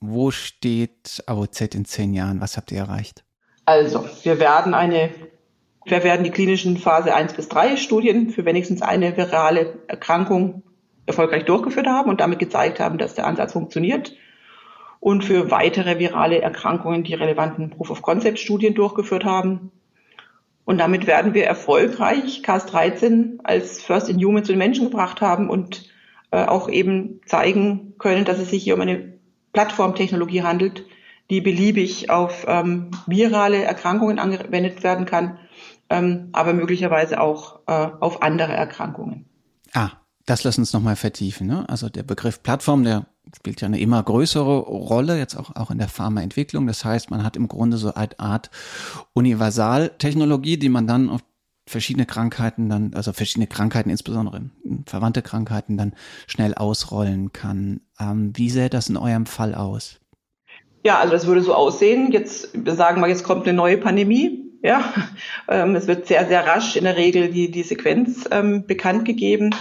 Wo 0.00 0.30
steht 0.30 1.22
AOZ 1.26 1.60
in 1.74 1.84
zehn 1.84 2.14
Jahren? 2.14 2.40
Was 2.40 2.56
habt 2.56 2.72
ihr 2.72 2.78
erreicht? 2.78 3.24
Also, 3.64 4.08
wir 4.22 4.38
werden 4.38 4.74
eine, 4.74 5.10
wir 5.86 6.02
werden 6.02 6.24
die 6.24 6.30
klinischen 6.30 6.76
Phase 6.76 7.14
1 7.14 7.34
bis 7.34 7.48
3 7.48 7.76
Studien 7.76 8.30
für 8.30 8.44
wenigstens 8.44 8.82
eine 8.82 9.16
virale 9.16 9.78
Erkrankung 9.86 10.62
erfolgreich 11.06 11.44
durchgeführt 11.44 11.86
haben 11.86 12.10
und 12.10 12.20
damit 12.20 12.40
gezeigt 12.40 12.80
haben, 12.80 12.98
dass 12.98 13.14
der 13.14 13.26
Ansatz 13.26 13.52
funktioniert 13.52 14.14
und 14.98 15.24
für 15.24 15.52
weitere 15.52 16.00
virale 16.00 16.40
Erkrankungen 16.40 17.04
die 17.04 17.14
relevanten 17.14 17.70
Proof-of-Concept-Studien 17.70 18.74
durchgeführt 18.74 19.24
haben. 19.24 19.70
Und 20.64 20.78
damit 20.78 21.06
werden 21.06 21.32
wir 21.32 21.44
erfolgreich 21.44 22.42
Cas13 22.44 23.38
als 23.44 23.80
First 23.80 24.08
in 24.08 24.18
Human 24.18 24.42
zu 24.42 24.52
den 24.52 24.58
Menschen 24.58 24.90
gebracht 24.90 25.20
haben 25.20 25.48
und 25.48 25.88
äh, 26.32 26.44
auch 26.44 26.68
eben 26.68 27.20
zeigen 27.24 27.94
können, 27.98 28.24
dass 28.24 28.40
es 28.40 28.50
sich 28.50 28.64
hier 28.64 28.74
um 28.74 28.80
eine 28.80 29.12
Plattformtechnologie 29.52 30.42
handelt, 30.42 30.84
die 31.30 31.40
beliebig 31.40 32.10
auf 32.10 32.44
ähm, 32.48 32.90
virale 33.06 33.62
Erkrankungen 33.62 34.18
angewendet 34.18 34.82
werden 34.82 35.06
kann, 35.06 35.38
ähm, 35.90 36.28
aber 36.32 36.52
möglicherweise 36.52 37.20
auch 37.20 37.60
äh, 37.66 37.88
auf 38.00 38.22
andere 38.22 38.52
Erkrankungen. 38.52 39.26
Ah, 39.72 39.90
das 40.24 40.44
lass 40.44 40.58
uns 40.58 40.72
nochmal 40.72 40.96
vertiefen. 40.96 41.46
Ne? 41.46 41.68
Also 41.68 41.88
der 41.88 42.02
Begriff 42.02 42.42
Plattform, 42.42 42.82
der 42.82 43.06
spielt 43.34 43.60
ja 43.60 43.66
eine 43.66 43.78
immer 43.78 44.02
größere 44.02 44.58
Rolle, 44.58 45.18
jetzt 45.18 45.36
auch, 45.36 45.54
auch 45.56 45.70
in 45.70 45.78
der 45.78 45.88
Pharmaentwicklung. 45.88 46.66
Das 46.66 46.84
heißt, 46.84 47.10
man 47.10 47.22
hat 47.24 47.36
im 47.36 47.48
Grunde 47.48 47.76
so 47.76 47.94
eine 47.94 48.18
Art 48.18 48.50
Universaltechnologie, 49.14 50.58
die 50.58 50.68
man 50.68 50.86
dann 50.86 51.10
auf 51.10 51.22
verschiedene 51.68 52.06
Krankheiten 52.06 52.68
dann, 52.68 52.94
also 52.94 53.12
verschiedene 53.12 53.48
Krankheiten, 53.48 53.90
insbesondere 53.90 54.50
verwandte 54.86 55.22
Krankheiten, 55.22 55.76
dann 55.76 55.94
schnell 56.26 56.54
ausrollen 56.54 57.32
kann. 57.32 57.80
Ähm, 57.98 58.32
wie 58.36 58.50
sähe 58.50 58.70
das 58.70 58.88
in 58.88 58.96
eurem 58.96 59.26
Fall 59.26 59.54
aus? 59.54 59.98
Ja, 60.84 61.00
also 61.00 61.12
das 61.12 61.26
würde 61.26 61.42
so 61.42 61.52
aussehen. 61.52 62.12
Jetzt 62.12 62.50
sagen 62.64 63.00
wir, 63.00 63.08
jetzt 63.08 63.24
kommt 63.24 63.48
eine 63.48 63.56
neue 63.56 63.78
Pandemie. 63.78 64.35
Ja, 64.66 64.82
ähm, 65.46 65.76
es 65.76 65.86
wird 65.86 66.08
sehr, 66.08 66.26
sehr 66.26 66.44
rasch 66.44 66.74
in 66.74 66.82
der 66.82 66.96
Regel 66.96 67.28
die, 67.28 67.52
die 67.52 67.62
Sequenz 67.62 68.28
ähm, 68.32 68.66
bekannt 68.66 69.04
gegeben. 69.04 69.54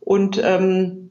Und 0.00 0.38
ähm, 0.44 1.10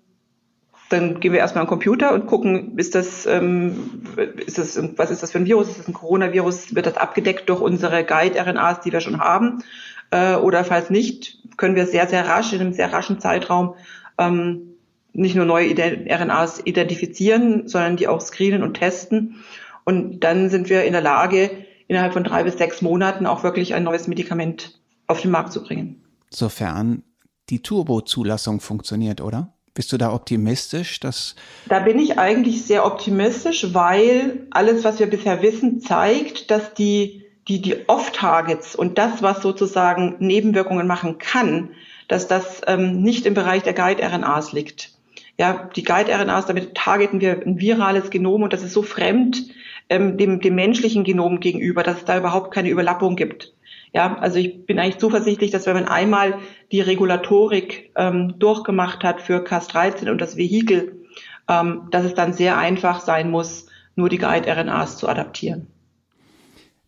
dann 0.89 1.19
gehen 1.19 1.33
wir 1.33 1.39
erstmal 1.39 1.63
am 1.63 1.67
Computer 1.67 2.13
und 2.13 2.27
gucken, 2.27 2.77
ist 2.77 2.93
das, 2.93 3.25
ähm, 3.25 4.03
ist 4.45 4.59
das, 4.59 4.79
was 4.97 5.09
ist 5.09 5.23
das 5.23 5.31
für 5.31 5.39
ein 5.39 5.47
Virus? 5.47 5.67
Ist 5.67 5.79
das 5.79 5.87
ein 5.87 5.95
Coronavirus? 5.95 6.75
Wird 6.75 6.85
das 6.85 6.95
abgedeckt 6.95 7.49
durch 7.49 7.59
unsere 7.59 8.03
Guide-RNAs, 8.03 8.81
die 8.81 8.91
wir 8.91 9.01
schon 9.01 9.19
haben? 9.19 9.63
Äh, 10.11 10.35
oder 10.35 10.63
falls 10.63 10.91
nicht, 10.91 11.39
können 11.57 11.75
wir 11.75 11.87
sehr, 11.87 12.05
sehr 12.05 12.27
rasch, 12.27 12.53
in 12.53 12.61
einem 12.61 12.73
sehr 12.73 12.93
raschen 12.93 13.19
Zeitraum, 13.19 13.73
ähm, 14.19 14.75
nicht 15.11 15.35
nur 15.35 15.45
neue 15.45 15.73
RNAs 15.73 16.61
identifizieren, 16.65 17.67
sondern 17.67 17.97
die 17.97 18.07
auch 18.07 18.21
screenen 18.21 18.61
und 18.61 18.75
testen. 18.75 19.43
Und 19.85 20.19
dann 20.19 20.51
sind 20.51 20.69
wir 20.69 20.83
in 20.83 20.93
der 20.93 21.01
Lage, 21.01 21.49
innerhalb 21.87 22.13
von 22.13 22.23
drei 22.23 22.43
bis 22.43 22.57
sechs 22.57 22.81
Monaten 22.81 23.25
auch 23.25 23.43
wirklich 23.43 23.73
ein 23.73 23.83
neues 23.83 24.07
Medikament 24.07 24.79
auf 25.07 25.21
den 25.21 25.31
Markt 25.31 25.53
zu 25.53 25.63
bringen. 25.63 26.03
Sofern 26.29 27.03
die 27.49 27.61
Turbo-Zulassung 27.61 28.59
funktioniert, 28.59 29.21
oder? 29.21 29.53
Bist 29.73 29.91
du 29.91 29.97
da 29.97 30.13
optimistisch, 30.13 30.99
dass? 30.99 31.35
Da 31.67 31.79
bin 31.79 31.97
ich 31.97 32.19
eigentlich 32.19 32.63
sehr 32.63 32.85
optimistisch, 32.85 33.73
weil 33.73 34.47
alles, 34.51 34.83
was 34.83 34.99
wir 34.99 35.07
bisher 35.07 35.41
wissen, 35.41 35.81
zeigt, 35.81 36.51
dass 36.51 36.75
die, 36.75 37.25
die, 37.47 37.61
die 37.61 37.87
Off-Targets 37.87 38.75
und 38.75 38.97
das, 38.99 39.23
was 39.23 39.41
sozusagen 39.41 40.15
Nebenwirkungen 40.19 40.85
machen 40.85 41.17
kann, 41.17 41.71
dass 42.07 42.27
das 42.27 42.61
ähm, 42.67 43.01
nicht 43.01 43.25
im 43.25 43.33
Bereich 43.33 43.63
der 43.63 43.73
Guide-RNAs 43.73 44.51
liegt. 44.53 44.91
Ja, 45.39 45.69
die 45.75 45.83
Guide-RNAs, 45.83 46.45
damit 46.45 46.75
targeten 46.75 47.19
wir 47.19 47.41
ein 47.41 47.59
virales 47.59 48.11
Genom 48.11 48.43
und 48.43 48.53
das 48.53 48.61
ist 48.61 48.73
so 48.73 48.83
fremd 48.83 49.43
ähm, 49.89 50.17
dem, 50.17 50.39
dem 50.41 50.55
menschlichen 50.55 51.03
Genom 51.03 51.39
gegenüber, 51.39 51.83
dass 51.83 51.97
es 51.97 52.05
da 52.05 52.17
überhaupt 52.17 52.53
keine 52.53 52.69
Überlappung 52.69 53.15
gibt. 53.15 53.53
Ja, 53.93 54.17
also 54.17 54.39
ich 54.39 54.65
bin 54.65 54.79
eigentlich 54.79 54.97
zuversichtlich, 54.97 55.51
dass 55.51 55.67
wenn 55.67 55.75
man 55.75 55.87
einmal 55.87 56.39
die 56.71 56.81
Regulatorik 56.81 57.91
ähm, 57.95 58.39
durchgemacht 58.39 59.03
hat 59.03 59.21
für 59.21 59.45
Cas13 59.45 60.09
und 60.09 60.19
das 60.19 60.35
Vehikel, 60.35 61.03
ähm, 61.47 61.87
dass 61.91 62.03
es 62.03 62.15
dann 62.15 62.33
sehr 62.33 62.57
einfach 62.57 63.01
sein 63.01 63.29
muss, 63.29 63.67
nur 63.95 64.09
die 64.09 64.17
Guide-RNAs 64.17 64.97
zu 64.97 65.07
adaptieren. 65.07 65.67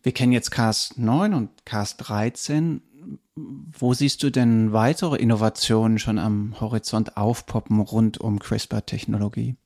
Wir 0.02 0.12
kennen 0.12 0.32
jetzt 0.32 0.52
Cas9 0.52 1.34
und 1.34 1.50
Cas13. 1.66 2.80
Wo 3.36 3.94
siehst 3.94 4.22
du 4.22 4.30
denn 4.30 4.72
weitere 4.72 5.16
Innovationen 5.16 5.98
schon 5.98 6.18
am 6.18 6.60
Horizont 6.60 7.16
aufpoppen 7.16 7.80
rund 7.80 8.18
um 8.18 8.38
CRISPR-Technologie? 8.38 9.56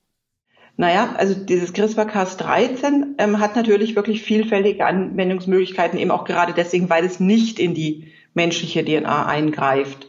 Naja, 0.80 1.14
also 1.18 1.34
dieses 1.34 1.74
CRISPR-Cas13 1.74 3.16
ähm, 3.18 3.38
hat 3.38 3.54
natürlich 3.54 3.96
wirklich 3.96 4.22
vielfältige 4.22 4.86
Anwendungsmöglichkeiten, 4.86 5.98
eben 5.98 6.10
auch 6.10 6.24
gerade 6.24 6.54
deswegen, 6.54 6.88
weil 6.88 7.04
es 7.04 7.20
nicht 7.20 7.58
in 7.58 7.74
die 7.74 8.10
menschliche 8.32 8.82
DNA 8.82 9.26
eingreift. 9.26 10.08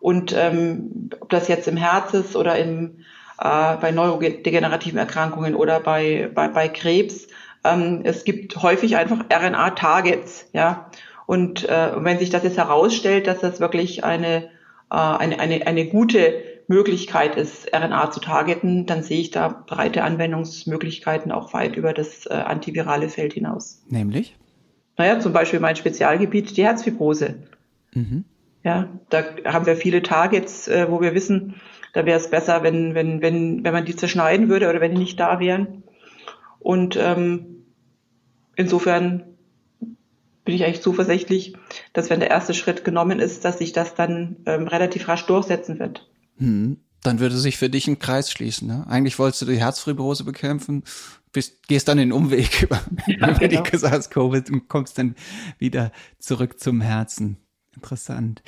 Und 0.00 0.34
ähm, 0.36 1.10
ob 1.20 1.28
das 1.28 1.46
jetzt 1.46 1.68
im 1.68 1.76
Herz 1.76 2.14
ist 2.14 2.34
oder 2.34 2.58
im, 2.58 3.04
äh, 3.40 3.76
bei 3.76 3.92
neurodegenerativen 3.92 4.98
Erkrankungen 4.98 5.54
oder 5.54 5.78
bei, 5.78 6.28
bei, 6.34 6.48
bei 6.48 6.68
Krebs, 6.68 7.28
ähm, 7.62 8.00
es 8.02 8.24
gibt 8.24 8.60
häufig 8.60 8.96
einfach 8.96 9.20
RNA-Targets, 9.32 10.48
ja. 10.52 10.90
Und 11.26 11.68
äh, 11.68 11.92
wenn 11.94 12.18
sich 12.18 12.30
das 12.30 12.42
jetzt 12.42 12.56
herausstellt, 12.56 13.28
dass 13.28 13.38
das 13.38 13.60
wirklich 13.60 14.02
eine, 14.02 14.48
äh, 14.90 14.96
eine, 14.96 15.38
eine, 15.38 15.64
eine 15.64 15.86
gute 15.86 16.57
Möglichkeit 16.68 17.36
ist, 17.36 17.74
RNA 17.74 18.10
zu 18.10 18.20
targeten, 18.20 18.86
dann 18.86 19.02
sehe 19.02 19.20
ich 19.20 19.30
da 19.30 19.48
breite 19.48 20.04
Anwendungsmöglichkeiten 20.04 21.32
auch 21.32 21.54
weit 21.54 21.76
über 21.76 21.94
das 21.94 22.26
äh, 22.26 22.34
antivirale 22.34 23.08
Feld 23.08 23.32
hinaus. 23.32 23.82
Nämlich? 23.88 24.36
Naja, 24.98 25.18
zum 25.18 25.32
Beispiel 25.32 25.60
mein 25.60 25.76
Spezialgebiet, 25.76 26.56
die 26.56 26.64
Herzfibrose. 26.64 27.36
Mhm. 27.94 28.24
Ja, 28.62 28.88
da 29.08 29.24
haben 29.46 29.64
wir 29.64 29.76
viele 29.76 30.02
Targets, 30.02 30.68
äh, 30.68 30.90
wo 30.90 31.00
wir 31.00 31.14
wissen, 31.14 31.54
da 31.94 32.04
wäre 32.04 32.18
es 32.18 32.28
besser, 32.28 32.62
wenn, 32.62 32.94
wenn, 32.94 33.22
wenn, 33.22 33.64
wenn 33.64 33.72
man 33.72 33.86
die 33.86 33.96
zerschneiden 33.96 34.50
würde 34.50 34.68
oder 34.68 34.80
wenn 34.80 34.92
die 34.92 34.98
nicht 34.98 35.18
da 35.18 35.40
wären. 35.40 35.84
Und 36.58 36.96
ähm, 37.00 37.64
insofern 38.56 39.24
bin 40.44 40.54
ich 40.54 40.64
eigentlich 40.64 40.82
zuversichtlich, 40.82 41.54
dass 41.92 42.10
wenn 42.10 42.20
der 42.20 42.30
erste 42.30 42.52
Schritt 42.52 42.84
genommen 42.84 43.20
ist, 43.20 43.44
dass 43.44 43.58
sich 43.58 43.72
das 43.72 43.94
dann 43.94 44.36
ähm, 44.44 44.66
relativ 44.66 45.08
rasch 45.08 45.24
durchsetzen 45.26 45.78
wird. 45.78 46.08
Hm. 46.38 46.78
Dann 47.02 47.20
würde 47.20 47.38
sich 47.38 47.56
für 47.56 47.70
dich 47.70 47.86
ein 47.86 47.98
Kreis 47.98 48.30
schließen. 48.30 48.66
Ne? 48.66 48.84
Eigentlich 48.88 49.18
wolltest 49.18 49.42
du 49.42 49.46
die 49.46 49.60
Herzfibrose 49.60 50.24
bekämpfen, 50.24 50.82
bist, 51.32 51.68
gehst 51.68 51.88
dann 51.88 51.98
den 51.98 52.12
Umweg 52.12 52.62
über, 52.62 52.80
ja, 53.06 53.30
über 53.30 53.48
genau. 53.48 53.62
die 53.62 53.76
SARS-CoV 53.76 54.50
und 54.50 54.68
kommst 54.68 54.98
dann 54.98 55.14
wieder 55.58 55.92
zurück 56.18 56.58
zum 56.58 56.80
Herzen. 56.80 57.36
Interessant. 57.74 58.42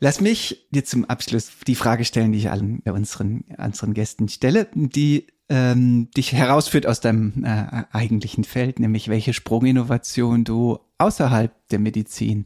Lass 0.00 0.20
mich 0.20 0.66
dir 0.70 0.84
zum 0.84 1.04
Abschluss 1.04 1.50
die 1.66 1.76
Frage 1.76 2.04
stellen, 2.04 2.32
die 2.32 2.38
ich 2.38 2.50
allen 2.50 2.80
unseren, 2.80 3.44
unseren 3.56 3.94
Gästen 3.94 4.28
stelle. 4.28 4.68
Die 4.74 5.28
ähm, 5.48 6.10
dich 6.16 6.32
herausführt 6.32 6.86
aus 6.86 7.00
deinem 7.00 7.44
äh, 7.44 7.84
eigentlichen 7.92 8.42
Feld, 8.42 8.80
nämlich 8.80 9.08
welche 9.08 9.34
Sprunginnovation 9.34 10.44
du 10.44 10.80
außerhalb 10.98 11.52
der 11.68 11.78
Medizin 11.78 12.44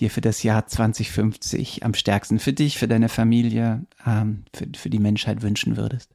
dir 0.00 0.10
für 0.10 0.20
das 0.20 0.42
Jahr 0.42 0.66
2050 0.66 1.84
am 1.84 1.94
stärksten 1.94 2.38
für 2.38 2.52
dich, 2.52 2.78
für 2.78 2.88
deine 2.88 3.08
Familie, 3.08 3.84
ähm, 4.06 4.44
für, 4.54 4.66
für 4.76 4.90
die 4.90 4.98
Menschheit 4.98 5.42
wünschen 5.42 5.76
würdest? 5.76 6.10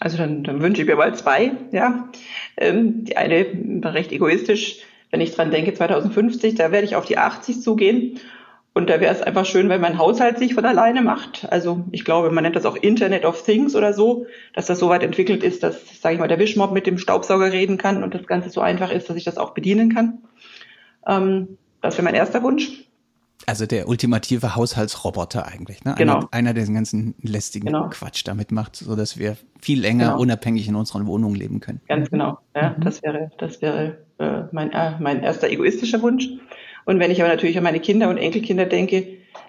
Also 0.00 0.16
dann, 0.16 0.44
dann 0.44 0.62
wünsche 0.62 0.82
ich 0.82 0.88
mir 0.88 0.96
mal 0.96 1.14
zwei, 1.14 1.52
ja. 1.72 2.08
Ähm, 2.56 3.04
die 3.04 3.16
eine 3.16 3.46
recht 3.84 4.12
egoistisch, 4.12 4.78
wenn 5.10 5.20
ich 5.20 5.34
dran 5.34 5.50
denke, 5.50 5.74
2050, 5.74 6.54
da 6.54 6.72
werde 6.72 6.86
ich 6.86 6.96
auf 6.96 7.04
die 7.04 7.18
80 7.18 7.60
zugehen. 7.60 8.18
Und 8.72 8.88
da 8.88 9.00
wäre 9.00 9.12
es 9.12 9.20
einfach 9.20 9.44
schön, 9.46 9.68
wenn 9.68 9.80
mein 9.80 9.98
Haushalt 9.98 10.38
sich 10.38 10.54
von 10.54 10.64
alleine 10.64 11.02
macht. 11.02 11.46
Also 11.50 11.84
ich 11.90 12.04
glaube, 12.04 12.30
man 12.30 12.44
nennt 12.44 12.54
das 12.54 12.64
auch 12.64 12.76
Internet 12.76 13.24
of 13.24 13.42
Things 13.42 13.74
oder 13.74 13.92
so, 13.92 14.26
dass 14.54 14.66
das 14.66 14.78
so 14.78 14.88
weit 14.88 15.02
entwickelt 15.02 15.42
ist, 15.42 15.64
dass, 15.64 16.00
sage 16.00 16.14
ich 16.14 16.20
mal, 16.20 16.28
der 16.28 16.38
Wischmob 16.38 16.72
mit 16.72 16.86
dem 16.86 16.96
Staubsauger 16.96 17.52
reden 17.52 17.78
kann 17.78 18.04
und 18.04 18.14
das 18.14 18.26
Ganze 18.26 18.48
so 18.48 18.60
einfach 18.60 18.92
ist, 18.92 19.10
dass 19.10 19.16
ich 19.16 19.24
das 19.24 19.38
auch 19.38 19.54
bedienen 19.54 19.92
kann. 19.92 20.18
Ähm, 21.06 21.58
das 21.82 21.96
wäre 21.96 22.04
mein 22.04 22.14
erster 22.14 22.44
Wunsch. 22.44 22.84
Also 23.46 23.66
der 23.66 23.88
ultimative 23.88 24.54
Haushaltsroboter 24.54 25.46
eigentlich, 25.46 25.84
ne? 25.84 25.94
Genau. 25.96 26.16
Einer, 26.18 26.28
einer 26.32 26.54
der 26.54 26.64
den 26.66 26.74
ganzen 26.74 27.14
lästigen 27.22 27.66
Genau. 27.66 27.88
Quatsch 27.90 28.22
damit 28.24 28.52
macht, 28.52 28.76
so 28.76 28.94
dass 28.96 29.18
wir 29.18 29.36
viel 29.60 29.80
länger 29.80 30.08
Genau. 30.10 30.20
unabhängig 30.20 30.68
in 30.68 30.74
unseren 30.76 31.06
Wohnungen 31.06 31.34
leben 31.34 31.60
können. 31.60 31.80
Ganz 31.88 32.10
genau. 32.10 32.38
Ja, 32.54 32.74
Mhm. 32.76 32.82
das 32.84 33.02
wäre, 33.02 33.30
das 33.38 33.62
wäre 33.62 33.98
äh, 34.18 34.42
mein, 34.52 34.72
äh, 34.72 34.92
mein 35.00 35.22
erster 35.22 35.48
egoistischer 35.48 36.02
Wunsch. 36.02 36.28
Und 36.84 36.98
wenn 36.98 37.10
ich 37.10 37.20
aber 37.22 37.30
natürlich 37.30 37.56
an 37.56 37.64
meine 37.64 37.80
Kinder 37.80 38.08
und 38.10 38.18
Enkelkinder 38.18 38.66
denke, 38.66 39.06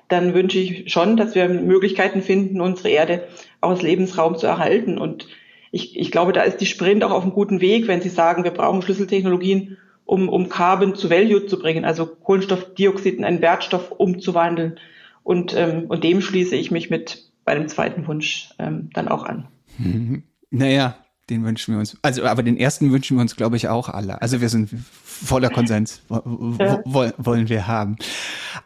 dann 0.07 0.33
wünsche 0.33 0.59
ich 0.59 0.91
schon, 0.91 1.15
dass 1.17 1.35
wir 1.35 1.47
Möglichkeiten 1.49 2.21
finden, 2.21 2.59
unsere 2.61 2.89
Erde 2.89 3.23
auch 3.61 3.69
als 3.71 3.81
Lebensraum 3.81 4.37
zu 4.37 4.47
erhalten. 4.47 4.97
Und 4.97 5.27
ich, 5.71 5.97
ich 5.97 6.11
glaube, 6.11 6.33
da 6.33 6.41
ist 6.43 6.57
die 6.57 6.65
Sprint 6.65 7.03
auch 7.03 7.11
auf 7.11 7.23
einem 7.23 7.31
guten 7.33 7.61
Weg, 7.61 7.87
wenn 7.87 8.01
Sie 8.01 8.09
sagen, 8.09 8.43
wir 8.43 8.51
brauchen 8.51 8.81
Schlüsseltechnologien, 8.81 9.77
um, 10.11 10.27
um 10.27 10.49
Carbon 10.49 10.93
zu 10.93 11.09
Value 11.09 11.45
zu 11.45 11.57
bringen, 11.57 11.85
also 11.85 12.05
Kohlenstoffdioxid 12.05 13.17
in 13.17 13.23
einen 13.23 13.41
Wertstoff 13.41 13.91
umzuwandeln. 13.91 14.77
Und, 15.23 15.55
ähm, 15.55 15.85
und 15.87 16.03
dem 16.03 16.19
schließe 16.19 16.53
ich 16.57 16.69
mich 16.69 16.89
mit 16.89 17.31
meinem 17.45 17.69
zweiten 17.69 18.07
Wunsch 18.07 18.49
ähm, 18.59 18.89
dann 18.93 19.07
auch 19.07 19.23
an. 19.23 19.47
Naja, 20.53 20.97
den 21.29 21.45
wünschen 21.45 21.73
wir 21.73 21.79
uns. 21.79 21.97
Also, 22.01 22.25
aber 22.25 22.43
den 22.43 22.57
ersten 22.57 22.91
wünschen 22.91 23.15
wir 23.15 23.21
uns, 23.21 23.37
glaube 23.37 23.55
ich, 23.55 23.69
auch 23.69 23.87
alle. 23.87 24.21
Also 24.21 24.41
wir 24.41 24.49
sind 24.49 24.69
voller 24.69 25.49
Konsens, 25.49 26.01
wo, 26.09 26.19
wo, 26.25 26.61
Ja. 26.61 26.81
wo, 26.83 27.09
wollen 27.17 27.47
wir 27.47 27.67
haben. 27.67 27.95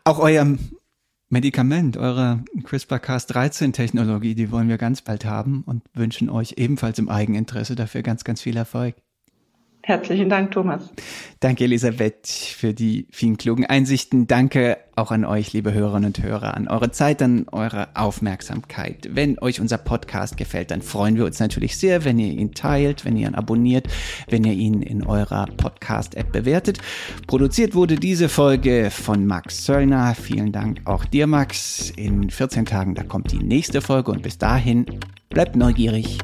Auch 0.04 0.18
euer 0.18 0.48
Medikament, 1.30 1.96
eure 1.96 2.44
CRISPR-Cas13-Technologie, 2.64 4.34
die 4.34 4.50
wollen 4.50 4.68
wir 4.68 4.80
ganz 4.80 5.04
bald 5.04 5.26
haben 5.26 5.62
und 5.68 5.84
wünschen 5.94 6.28
euch 6.28 6.56
ebenfalls 6.58 6.98
im 6.98 7.08
Eigeninteresse 7.08 7.76
dafür 7.76 8.02
ganz, 8.02 8.24
ganz 8.24 8.42
viel 8.42 8.58
Erfolg. 8.58 8.96
Herzlichen 9.88 10.30
Dank, 10.30 10.50
Thomas. 10.50 10.90
Danke, 11.42 11.66
Elisabeth, 11.66 12.26
für 12.26 12.74
die 12.74 13.06
vielen 13.12 13.38
klugen 13.38 13.68
Einsichten. 13.68 14.26
Danke 14.26 14.80
auch 14.96 15.12
an 15.12 15.26
euch, 15.26 15.54
liebe 15.54 15.76
Hörerinnen 15.76 16.08
und 16.08 16.24
Hörer, 16.24 16.56
an 16.56 16.68
eure 16.68 16.90
Zeit, 16.90 17.22
an 17.22 17.46
eure 17.52 17.90
Aufmerksamkeit. 17.94 19.08
Wenn 19.12 19.38
euch 19.38 19.62
unser 19.62 19.78
Podcast 19.78 20.38
gefällt, 20.38 20.72
dann 20.72 20.82
freuen 20.82 21.18
wir 21.18 21.26
uns 21.26 21.40
natürlich 21.40 21.78
sehr, 21.78 22.04
wenn 22.04 22.18
ihr 22.18 22.32
ihn 22.32 22.54
teilt, 22.54 23.06
wenn 23.06 23.16
ihr 23.16 23.28
ihn 23.28 23.36
abonniert, 23.36 23.88
wenn 24.28 24.44
ihr 24.44 24.54
ihn 24.54 24.82
in 24.82 25.06
eurer 25.06 25.46
Podcast-App 25.56 26.32
bewertet. 26.32 26.80
Produziert 27.28 27.76
wurde 27.76 27.94
diese 27.94 28.28
Folge 28.28 28.90
von 28.90 29.28
Max 29.28 29.66
Söllner. 29.66 30.16
Vielen 30.16 30.52
Dank 30.52 30.82
auch 30.86 31.06
dir, 31.06 31.28
Max. 31.28 31.92
In 31.96 32.32
14 32.32 32.66
Tagen, 32.66 32.96
da 32.96 33.04
kommt 33.04 33.32
die 33.32 33.44
nächste 33.44 33.82
Folge 33.82 34.10
und 34.10 34.24
bis 34.24 34.40
dahin 34.40 34.88
bleibt 35.30 35.56
neugierig 35.56 36.18